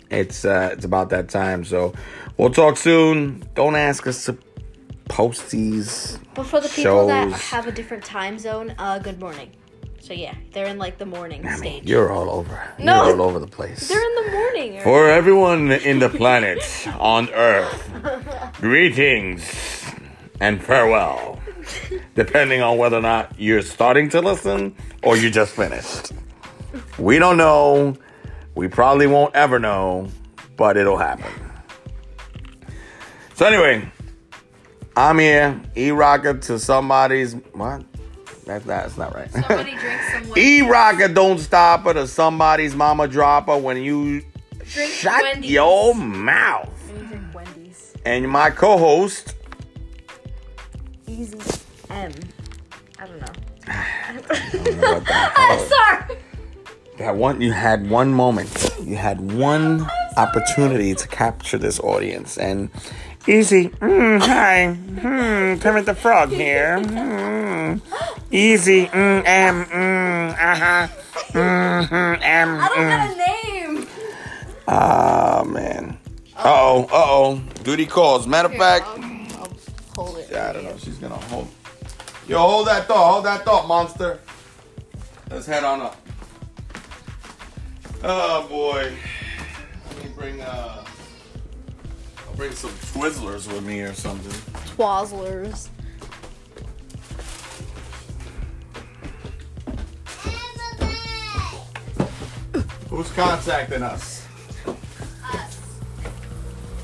It's 0.09 0.45
uh, 0.45 0.69
it's 0.73 0.85
about 0.85 1.09
that 1.09 1.29
time. 1.29 1.63
So 1.65 1.93
we'll 2.37 2.51
talk 2.51 2.77
soon. 2.77 3.43
Don't 3.55 3.75
ask 3.75 4.05
us 4.07 4.25
to 4.25 4.37
post 5.05 5.51
these. 5.51 6.19
But 6.33 6.45
for 6.45 6.59
the 6.59 6.69
people 6.69 7.07
that 7.07 7.29
Shows. 7.31 7.41
have 7.49 7.67
a 7.67 7.71
different 7.71 8.03
time 8.03 8.37
zone, 8.39 8.73
uh, 8.77 8.99
good 8.99 9.19
morning. 9.19 9.51
So 9.99 10.13
yeah, 10.13 10.35
they're 10.51 10.67
in 10.67 10.77
like 10.77 10.97
the 10.97 11.05
morning 11.05 11.45
I 11.45 11.51
mean, 11.51 11.57
stage. 11.59 11.89
you're 11.89 12.11
all 12.11 12.29
over. 12.29 12.61
No. 12.77 13.05
You're 13.07 13.15
all 13.19 13.21
over 13.29 13.39
the 13.39 13.47
place. 13.47 13.87
They're 13.87 14.03
in 14.03 14.25
the 14.25 14.31
morning. 14.31 14.73
right? 14.75 14.83
For 14.83 15.09
everyone 15.09 15.71
in 15.71 15.99
the 15.99 16.09
planet 16.09 16.61
on 16.99 17.29
Earth, 17.29 18.53
greetings 18.59 19.41
and 20.41 20.61
farewell. 20.61 21.39
Depending 22.15 22.61
on 22.61 22.77
whether 22.77 22.97
or 22.97 23.01
not 23.01 23.39
you're 23.39 23.61
starting 23.61 24.09
to 24.09 24.21
listen 24.21 24.75
or 25.03 25.15
you 25.15 25.29
just 25.31 25.53
finished. 25.55 26.11
We 26.99 27.17
don't 27.19 27.37
know. 27.37 27.95
We 28.55 28.67
probably 28.67 29.07
won't 29.07 29.35
ever 29.35 29.59
know, 29.59 30.07
but 30.57 30.77
it'll 30.77 30.97
happen. 30.97 31.25
So, 33.33 33.45
anyway, 33.47 33.89
I'm 34.95 35.17
here. 35.17 35.59
E 35.75 35.91
rocker 35.91 36.37
to 36.37 36.59
somebody's. 36.59 37.33
What? 37.53 37.83
That, 38.45 38.63
that's 38.65 38.97
not 38.97 39.15
right. 39.15 39.31
Somebody 39.31 39.75
drink 39.75 40.01
some 40.11 40.37
E 40.37 40.61
rocker 40.61 41.07
don't 41.07 41.39
stop 41.39 41.83
her 41.85 41.93
to 41.93 42.07
somebody's 42.07 42.75
mama 42.75 43.07
dropper 43.07 43.57
when 43.57 43.77
you 43.77 44.21
Drink 44.65 44.91
shut 44.91 45.21
Wendy's. 45.23 45.51
your 45.51 45.95
mouth. 45.95 46.69
drink 47.07 47.23
Wendy's. 47.33 47.93
And 48.05 48.29
my 48.29 48.49
co-host, 48.49 49.35
Easy 51.07 51.37
M. 51.89 52.11
I 52.99 53.05
don't 53.07 53.19
know. 53.19 53.27
what 54.17 55.05
the 55.05 55.05
I'm 55.35 55.59
sorry. 56.07 56.17
That 56.97 57.15
one 57.15 57.41
you 57.41 57.51
had 57.51 57.89
one 57.89 58.13
moment, 58.13 58.71
you 58.81 58.95
had 58.95 59.33
one 59.33 59.87
opportunity 60.17 60.93
to 60.95 61.07
capture 61.07 61.57
this 61.57 61.79
audience, 61.79 62.37
and 62.37 62.69
easy. 63.27 63.69
Mm, 63.69 64.21
hi, 64.21 64.77
mm, 64.77 65.61
Kermit 65.61 65.85
the 65.85 65.95
Frog 65.95 66.29
here. 66.29 66.77
Mm, 66.79 67.81
easy. 68.31 68.87
Mm, 68.87 69.23
M. 69.25 69.65
Mm, 69.65 70.31
uh 70.31 70.55
huh. 70.55 70.87
Mm, 71.31 71.87
mm, 71.87 72.19
M. 72.21 72.59
I 72.59 72.67
don't 72.67 72.77
mm. 72.77 72.89
got 72.89 73.13
a 73.13 73.51
name. 73.51 73.87
Ah 74.67 75.43
man. 75.45 75.97
Uh 76.37 76.41
oh. 76.45 76.83
Uh 76.83 76.87
oh. 76.93 77.41
Duty 77.63 77.85
calls. 77.85 78.27
Matter 78.27 78.49
of 78.49 78.55
fact. 78.55 78.87
I'll, 78.87 78.95
I'll 78.97 79.57
hold 79.95 80.17
it. 80.17 80.29
Yeah, 80.31 80.49
I 80.49 80.53
don't 80.53 80.63
know. 80.63 80.77
She's 80.77 80.97
gonna 80.97 81.15
hold. 81.15 81.47
Yo, 82.27 82.37
hold 82.39 82.67
that 82.67 82.87
thought. 82.87 83.11
Hold 83.11 83.25
that 83.25 83.43
thought, 83.43 83.67
monster. 83.67 84.19
Let's 85.29 85.45
head 85.45 85.63
on 85.63 85.81
up. 85.81 86.02
Oh 88.05 88.45
boy. 88.49 88.91
Let 89.87 90.03
me 90.03 90.11
bring 90.13 90.41
uh. 90.41 90.83
I'll 92.27 92.35
bring 92.35 92.51
some 92.51 92.71
Twizzlers 92.71 93.47
with 93.47 93.63
me 93.63 93.79
or 93.79 93.93
something. 93.93 94.31
Twizzlers. 94.75 95.69
Who's 102.89 103.09
contacting 103.11 103.83
us? 103.83 104.27
Us. 104.67 105.55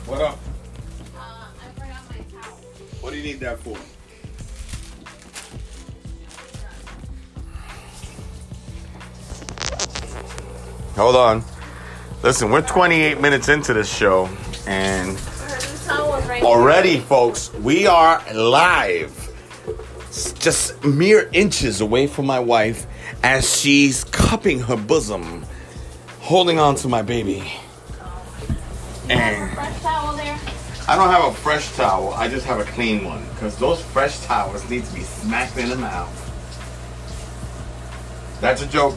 What 0.05 0.21
up? 0.21 0.39
Uh, 1.15 1.19
I 1.19 1.69
forgot 1.73 2.09
my 2.09 2.41
towel. 2.41 2.55
What 3.01 3.11
do 3.11 3.17
you 3.17 3.23
need 3.23 3.41
that 3.41 3.59
for? 3.59 3.77
Hold 10.99 11.15
on. 11.15 11.43
Listen, 12.23 12.51
we're 12.51 12.61
28 12.61 13.21
minutes 13.21 13.47
into 13.47 13.73
this 13.73 13.87
show, 13.87 14.27
and 14.67 15.17
already, 16.43 16.99
folks, 16.99 17.53
we 17.53 17.87
are 17.87 18.21
live. 18.33 19.31
Just 20.39 20.83
mere 20.83 21.29
inches 21.31 21.79
away 21.79 22.05
from 22.05 22.25
my 22.25 22.41
wife 22.41 22.85
as 23.23 23.49
she's 23.49 24.03
cupping 24.03 24.59
her 24.59 24.75
bosom, 24.75 25.45
holding 26.19 26.59
on 26.59 26.75
to 26.75 26.89
my 26.89 27.01
baby. 27.01 27.49
And. 29.09 29.57
I 29.57 30.95
don't 30.97 31.11
have 31.11 31.31
a 31.31 31.33
fresh 31.33 31.73
towel, 31.77 32.13
I 32.13 32.27
just 32.27 32.45
have 32.45 32.59
a 32.59 32.65
clean 32.65 33.05
one. 33.05 33.23
Because 33.35 33.55
those 33.55 33.81
fresh 33.81 34.19
towels 34.25 34.69
need 34.69 34.83
to 34.83 34.93
be 34.93 35.03
smacked 35.03 35.57
in 35.57 35.69
the 35.69 35.77
mouth. 35.77 36.25
That's 38.41 38.61
a 38.63 38.67
joke. 38.67 38.95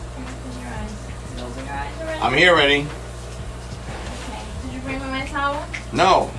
I'm 2.23 2.35
here 2.35 2.55
ready. 2.55 2.87
Okay. 2.87 4.43
Did 4.63 4.73
you 4.75 4.81
bring 4.83 5.01
me 5.01 5.07
my 5.07 5.27
towel? 5.27 5.67
No. 5.93 6.31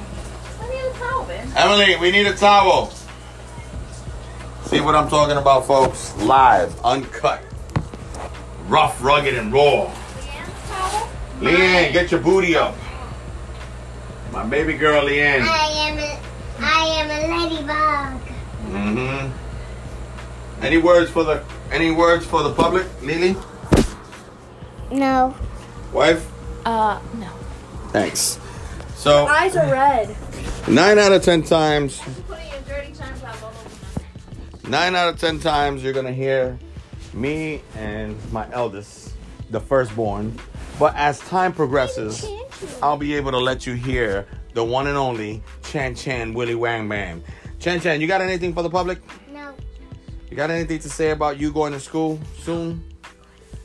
I 0.62 0.70
need 0.70 0.80
a 0.80 0.94
towel, 0.94 1.26
babe. 1.26 1.46
Emily, 1.58 1.98
we 1.98 2.10
need 2.10 2.26
a 2.26 2.34
towel. 2.34 2.90
See 4.64 4.80
what 4.80 4.96
I'm 4.96 5.10
talking 5.10 5.36
about, 5.36 5.68
folks? 5.68 6.16
Live, 6.20 6.74
uncut, 6.86 7.44
rough, 8.70 9.04
rugged, 9.04 9.36
and 9.36 9.52
raw. 9.52 9.94
Leanne's 10.22 10.70
towel? 10.70 11.10
Leanne, 11.42 11.92
get 11.92 12.12
your 12.12 12.22
booty 12.22 12.56
up. 12.56 12.78
My 14.32 14.46
baby 14.46 14.78
girl, 14.78 15.04
Leanne. 15.04 15.42
I 15.42 15.68
am 15.90 15.98
a, 15.98 16.18
I 16.62 16.86
am 17.02 17.10
a 17.12 17.28
ladybug. 17.28 18.22
Mm-hmm. 18.72 20.64
Any 20.64 20.78
words 20.78 21.12
for 21.12 21.26
the 21.26 21.44
any 21.74 21.92
words 21.92 22.26
for 22.26 22.42
the 22.42 22.54
public, 22.54 22.88
Lily? 23.02 23.36
No. 24.90 25.36
Wife? 25.94 26.30
Uh, 26.66 27.00
no. 27.16 27.28
Thanks. 27.90 28.40
So 28.96 29.26
Eyes 29.28 29.56
are 29.56 29.70
red. 29.72 30.16
nine 30.68 30.98
out 30.98 31.12
of 31.12 31.24
ten 31.24 31.44
times, 31.44 32.00
Putting 32.28 32.52
a 32.54 32.60
dirty 32.62 32.94
time 32.94 33.20
trap 33.20 33.42
all 33.44 33.50
over 33.50 34.70
nine 34.70 34.96
out 34.96 35.10
of 35.14 35.20
ten 35.20 35.40
times 35.40 35.84
you're 35.84 35.94
gonna 35.94 36.14
hear 36.14 36.58
me 37.14 37.62
and 37.78 38.18
my 38.32 38.50
eldest, 38.54 39.14
the 39.52 39.60
firstborn. 39.60 40.38
But 40.80 40.96
as 40.96 41.20
time 41.20 41.54
progresses, 41.54 42.26
I'll 42.82 42.98
be 42.98 43.14
able 43.16 43.32
to 43.32 43.38
let 43.40 43.68
you 43.68 43.74
hear 43.74 44.26
the 44.54 44.64
one 44.64 44.88
and 44.88 44.98
only 44.98 45.44
Chan 45.64 45.96
Chan 45.96 46.34
Willy 46.34 46.56
Wang 46.56 46.88
Bam. 46.90 47.24
Chan 47.60 47.82
Chan, 47.82 48.02
you 48.02 48.08
got 48.08 48.22
anything 48.22 48.54
for 48.54 48.64
the 48.64 48.70
public? 48.70 49.00
No. 49.32 49.54
You 50.30 50.36
got 50.38 50.50
anything 50.50 50.80
to 50.80 50.90
say 50.90 51.12
about 51.12 51.40
you 51.40 51.52
going 51.52 51.74
to 51.74 51.80
school 51.80 52.20
soon? 52.42 52.84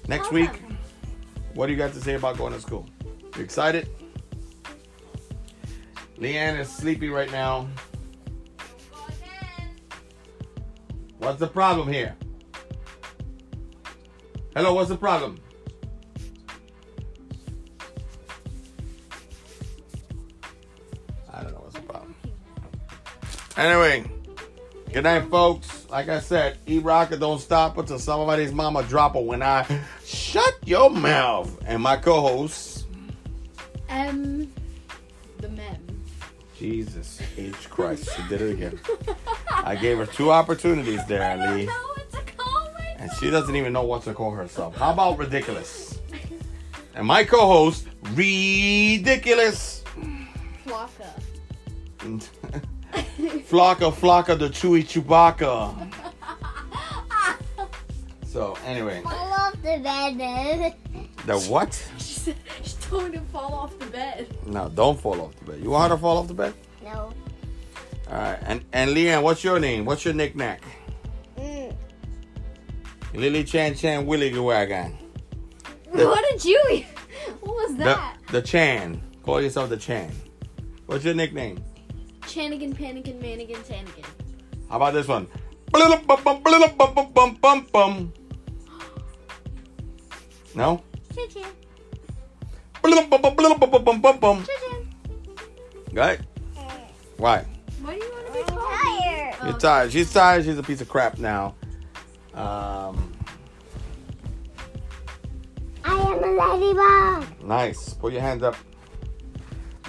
Next 0.08 0.24
Tell 0.28 0.34
week? 0.34 0.62
What 1.54 1.66
do 1.66 1.72
you 1.72 1.78
got 1.78 1.92
to 1.94 2.00
say 2.00 2.14
about 2.14 2.38
going 2.38 2.52
to 2.52 2.60
school? 2.60 2.86
You 3.36 3.42
excited? 3.42 3.88
Leanne 6.18 6.58
is 6.58 6.68
sleepy 6.68 7.08
right 7.08 7.30
now. 7.30 7.68
What's 11.18 11.38
the 11.38 11.46
problem 11.46 11.92
here? 11.92 12.16
Hello, 14.54 14.74
what's 14.74 14.88
the 14.88 14.96
problem? 14.96 15.38
I 21.32 21.42
don't 21.42 21.52
know 21.52 21.60
what's 21.60 21.74
the 21.74 21.82
problem. 21.82 22.14
Anyway, 23.56 24.10
good 24.92 25.04
night, 25.04 25.28
folks. 25.30 25.86
Like 25.90 26.08
I 26.08 26.20
said, 26.20 26.58
eat 26.66 26.82
rocket, 26.82 27.20
don't 27.20 27.40
stop 27.40 27.76
until 27.78 27.98
somebody's 27.98 28.52
mama 28.52 28.82
drop 28.84 29.14
her 29.14 29.20
when 29.20 29.42
I 29.42 29.66
shut 30.04 30.54
your 30.64 30.90
mouth. 30.90 31.56
And 31.66 31.82
my 31.82 31.96
co-host, 31.96 32.86
M. 33.88 34.52
The 35.38 35.48
mem. 35.50 36.04
Jesus 36.56 37.20
H 37.36 37.70
Christ, 37.70 38.08
she 38.16 38.22
did 38.28 38.42
it 38.42 38.52
again. 38.52 38.80
I 39.48 39.76
gave 39.76 39.98
her 39.98 40.06
two 40.06 40.30
opportunities 40.30 41.04
there, 41.06 41.36
Lee. 41.36 41.66
know 41.66 41.72
what 41.72 42.12
to 42.12 42.32
call 42.36 42.68
And 42.96 43.10
she 43.20 43.30
doesn't 43.30 43.54
even 43.54 43.72
know 43.72 43.84
what 43.84 44.02
to 44.04 44.14
call 44.14 44.32
herself. 44.32 44.76
How 44.76 44.92
about 44.92 45.18
ridiculous? 45.18 46.00
And 46.94 47.06
my 47.06 47.22
co-host, 47.22 47.86
ridiculous. 48.14 49.84
Flocka. 50.66 51.22
Flocka, 53.48 53.90
Flocka, 53.92 54.38
the 54.38 54.48
Chewy 54.48 54.82
Chewbacca. 54.84 55.92
So 58.24 58.56
anyway, 58.66 59.00
Fall 59.02 59.14
off 59.32 59.52
the 59.62 59.80
bed. 59.82 60.74
the 61.24 61.38
what? 61.50 61.72
she 61.98 62.04
said 62.04 62.36
she 62.62 62.74
told 62.76 63.04
him 63.04 63.12
to 63.12 63.20
fall 63.32 63.54
off 63.54 63.76
the 63.78 63.86
bed. 63.86 64.28
No, 64.46 64.68
don't 64.68 65.00
fall 65.00 65.20
off 65.22 65.34
the 65.36 65.52
bed. 65.52 65.60
You 65.62 65.70
want 65.70 65.90
her 65.90 65.96
to 65.96 66.00
fall 66.00 66.18
off 66.18 66.28
the 66.28 66.34
bed? 66.34 66.52
No. 66.84 67.10
All 68.10 68.18
right. 68.18 68.38
And 68.42 68.62
and 68.74 68.90
Leanne, 68.90 69.22
what's 69.22 69.42
your 69.42 69.58
name? 69.58 69.86
What's 69.86 70.04
your 70.04 70.12
knick-knack? 70.12 70.60
Mm. 71.38 71.74
Lily 73.14 73.44
Chan 73.44 73.74
Chan 73.76 74.04
Willy 74.04 74.38
Wagon. 74.38 74.96
What 75.90 76.24
did 76.30 76.44
you? 76.44 76.84
What 77.40 77.54
was 77.56 77.76
The 77.78 77.84
that? 77.84 78.18
the 78.30 78.42
Chan. 78.42 79.00
Call 79.22 79.40
yourself 79.40 79.70
the 79.70 79.78
Chan. 79.78 80.12
What's 80.84 81.02
your 81.04 81.14
nickname? 81.14 81.64
Chanigan, 82.28 82.74
Panigan, 82.76 83.18
Manigan, 83.20 83.60
Tanigan. 83.66 84.04
How 84.68 84.76
about 84.76 84.92
this 84.92 85.08
one? 85.08 85.26
Bum, 85.72 86.02
bum, 86.06 86.22
bum, 86.22 86.42
bum, 86.42 87.12
bum, 87.12 87.34
bum, 87.40 87.66
bum. 87.72 88.12
No? 90.54 90.82
Chin 91.14 91.28
chin, 91.30 91.44
Bum, 92.82 93.08
bum, 93.08 93.20
bum, 93.22 93.34
bum, 93.36 93.58
bum, 93.58 93.84
bum, 93.84 94.00
bum, 94.00 94.18
bum. 94.18 94.44
chin 94.44 94.56
chin. 94.70 94.88
Right? 95.92 96.20
Why? 97.16 97.44
Why 97.80 97.98
do 97.98 98.04
you 98.04 98.12
want 98.12 98.26
to 98.26 98.32
be 98.32 98.42
called? 98.42 98.72
tired. 98.72 99.34
Oh. 99.40 99.46
You're 99.48 99.58
tired. 99.58 99.92
She's 99.92 100.12
tired. 100.12 100.44
She's 100.44 100.58
a 100.58 100.62
piece 100.62 100.80
of 100.80 100.88
crap 100.88 101.18
now. 101.18 101.54
Um, 102.34 103.12
I 105.84 105.94
am 105.94 106.22
a 106.22 106.26
ladybug. 106.32 107.42
nice. 107.44 107.94
Put 107.94 108.12
your 108.12 108.22
hands 108.22 108.42
up. 108.42 108.54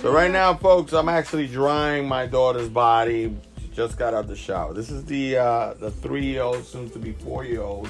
So 0.02 0.14
right 0.14 0.32
now, 0.32 0.54
folks, 0.54 0.94
I'm 0.94 1.10
actually 1.10 1.48
drying 1.48 2.08
my 2.08 2.26
daughter's 2.26 2.70
body. 2.70 3.36
She 3.62 3.68
just 3.70 3.98
got 3.98 4.14
out 4.14 4.28
the 4.28 4.36
shower. 4.36 4.74
This 4.74 4.90
is 4.90 5.04
the 5.06 5.38
uh, 5.38 5.74
the 5.74 5.92
three 5.92 6.26
year 6.26 6.44
old, 6.44 6.64
soon 6.64 6.90
to 6.92 7.00
be 7.00 7.12
four 7.12 7.44
year 7.44 7.62
old. 7.62 7.90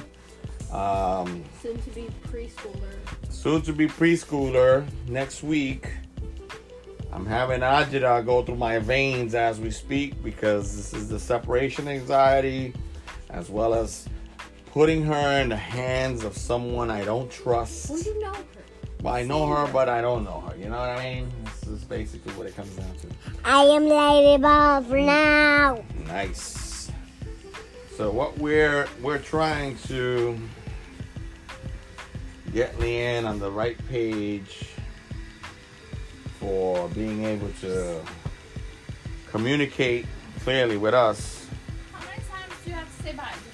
Um, 0.71 1.43
Soon 1.63 1.79
to 1.81 1.89
be 1.91 2.07
preschooler. 2.27 2.91
soon 3.31 3.61
to 3.63 3.73
be 3.73 3.87
preschooler 3.87 4.87
next 5.07 5.41
week. 5.41 5.87
I'm 7.11 7.25
having 7.25 7.61
Ajita 7.61 8.23
go 8.23 8.43
through 8.43 8.57
my 8.57 8.77
veins 8.77 9.33
as 9.33 9.59
we 9.59 9.71
speak 9.71 10.21
because 10.23 10.75
this 10.77 10.93
is 10.93 11.09
the 11.09 11.19
separation 11.19 11.87
anxiety 11.87 12.75
as 13.31 13.49
well 13.49 13.73
as 13.73 14.07
putting 14.71 15.03
her 15.05 15.41
in 15.41 15.49
the 15.49 15.55
hands 15.57 16.23
of 16.23 16.37
someone 16.37 16.91
I 16.91 17.03
don't 17.03 17.31
trust. 17.31 17.89
Well, 17.89 17.99
you 17.99 18.19
know 18.19 18.33
her. 18.33 18.43
Well, 19.01 19.13
I 19.15 19.23
know 19.23 19.47
her, 19.47 19.67
but 19.73 19.89
I 19.89 20.01
don't 20.01 20.23
know 20.23 20.41
her. 20.41 20.55
You 20.55 20.65
know 20.69 20.77
what 20.77 20.89
I 20.89 21.03
mean? 21.03 21.31
This 21.69 21.81
is 21.81 21.85
basically 21.85 22.33
what 22.33 22.47
it 22.47 22.55
comes 22.55 22.75
down 22.75 22.91
to. 23.01 23.07
I 23.45 23.63
am 23.63 23.85
ladybug 23.85 24.87
for 24.87 24.99
now. 24.99 25.83
Nice. 26.07 26.91
So 27.95 28.09
what 28.09 28.35
we're 28.39 28.87
we're 29.03 29.19
trying 29.19 29.77
to 29.87 30.39
get 32.53 32.75
Leanne 32.79 33.27
on 33.27 33.37
the 33.37 33.51
right 33.51 33.77
page 33.87 34.65
for 36.39 36.87
being 36.89 37.25
able 37.25 37.49
to 37.61 38.01
communicate 39.29 40.07
clearly 40.39 40.77
with 40.77 40.95
us. 40.95 41.45
How 41.91 41.99
many 41.99 42.15
times 42.15 42.53
do 42.63 42.71
you 42.71 42.75
have 42.77 42.97
to 42.97 43.03
say 43.03 43.13
bye? 43.13 43.48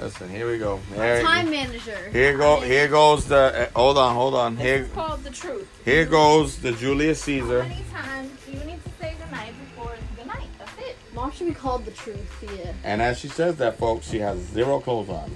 Listen, 0.00 0.28
here 0.28 0.50
we 0.50 0.58
go. 0.58 0.80
There, 0.92 1.22
Time 1.22 1.50
manager. 1.50 2.08
here 2.10 2.36
go 2.36 2.60
here 2.60 2.88
goes 2.88 3.26
the 3.26 3.68
uh, 3.74 3.78
hold 3.78 3.98
on, 3.98 4.14
hold 4.14 4.34
on. 4.34 4.56
This 4.56 4.64
Here 4.64 4.76
is 4.84 4.90
called 4.92 5.22
the 5.24 5.30
truth. 5.30 5.68
here 5.84 6.04
goes 6.06 6.58
the 6.58 6.72
Julius 6.72 7.22
Caesar. 7.22 7.62
How 7.62 7.68
many 7.68 7.84
times 7.92 8.30
you 8.46 8.54
need 8.64 8.82
to 8.84 8.90
say 9.00 9.14
goodnight 9.20 9.52
before 9.60 9.94
goodnight? 10.16 10.48
That's 10.58 10.78
it. 10.78 10.96
Mom 11.14 11.30
should 11.32 11.46
be 11.48 11.54
called 11.54 11.84
the 11.84 11.90
truth. 11.92 12.44
Yeah. 12.56 12.72
And 12.84 13.00
as 13.02 13.18
she 13.18 13.28
says 13.28 13.56
that 13.56 13.78
folks, 13.78 14.08
she 14.10 14.18
has 14.20 14.38
zero 14.38 14.80
clothes 14.80 15.08
on. 15.08 15.34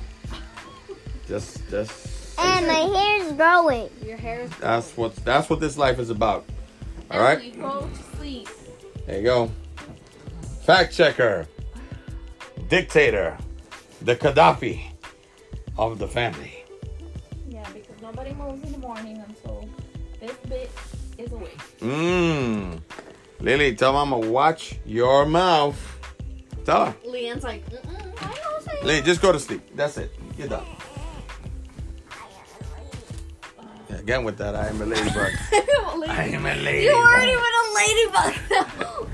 Just 1.29 1.68
just 1.70 2.38
And 2.38 2.66
my 2.66 2.75
hair 2.75 3.22
is 3.25 3.33
growing. 3.33 3.88
Your 4.05 4.16
hair 4.16 4.40
is. 4.42 4.51
That's 4.59 4.96
what 4.96 5.14
that's 5.16 5.48
what 5.48 5.61
this 5.61 5.77
life 5.79 5.98
is 5.98 6.11
about. 6.11 6.44
All 7.11 7.20
right, 7.20 7.38
Emily, 7.38 7.51
go 7.61 7.88
to 7.88 8.16
sleep. 8.18 8.48
there 9.07 9.18
you 9.18 9.22
go. 9.25 9.51
Fact 10.64 10.94
checker, 10.94 11.46
dictator, 12.68 13.37
the 14.05 14.17
Gaddafi 14.17 14.83
of 15.79 15.99
the 15.99 16.09
family. 16.09 16.65
Yeah, 17.49 17.67
because 17.73 18.01
nobody 18.03 18.33
moves 18.35 18.62
in 18.65 18.73
the 18.73 18.79
morning 18.79 19.23
until 19.27 19.69
this 20.21 20.37
bit 20.49 20.71
is 21.19 21.33
awake. 21.33 21.59
Mmm. 21.81 22.81
Lily, 23.41 23.75
tell 23.75 23.93
Mama 23.93 24.19
watch 24.19 24.79
your 24.85 25.27
mouth. 25.27 25.79
Tell 26.65 26.87
her. 26.87 26.95
Leanne's 27.05 27.45
like, 27.45 27.69
Mm-mm, 27.71 28.23
I 28.23 28.35
don't 28.35 28.62
say. 28.62 28.83
Lily, 28.83 29.03
just 29.03 29.21
go 29.21 29.33
to 29.33 29.38
sleep. 29.41 29.62
That's 29.75 29.97
it. 29.99 30.12
You're 30.38 30.49
done. 30.49 30.65
Uh, 33.59 33.65
yeah, 33.91 33.97
again 33.97 34.25
with 34.25 34.38
that, 34.38 34.55
I 34.55 34.69
am 34.69 34.81
a 34.81 34.87
ladybug. 34.87 35.33
I 36.09 36.31
am 36.33 36.47
a 36.47 36.55
ladybug. 36.55 36.85
You 36.85 36.93
already 36.95 37.37
went 37.37 37.55
a 37.61 37.75
ladybug. 37.75 39.09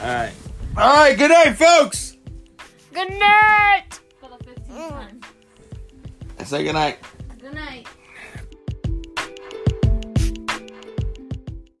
All 0.00 0.14
right. 0.14 0.32
All 0.76 0.96
right. 0.96 1.16
Good 1.18 1.30
night, 1.30 1.54
folks. 1.54 2.17
Good 2.98 3.16
night. 3.16 4.00
For 4.20 4.28
the 4.28 4.44
15th 4.44 4.88
time. 4.88 5.20
Say 6.44 6.64
good 6.64 6.72
night. 6.72 6.98
Good 7.40 7.54
night. 7.54 7.86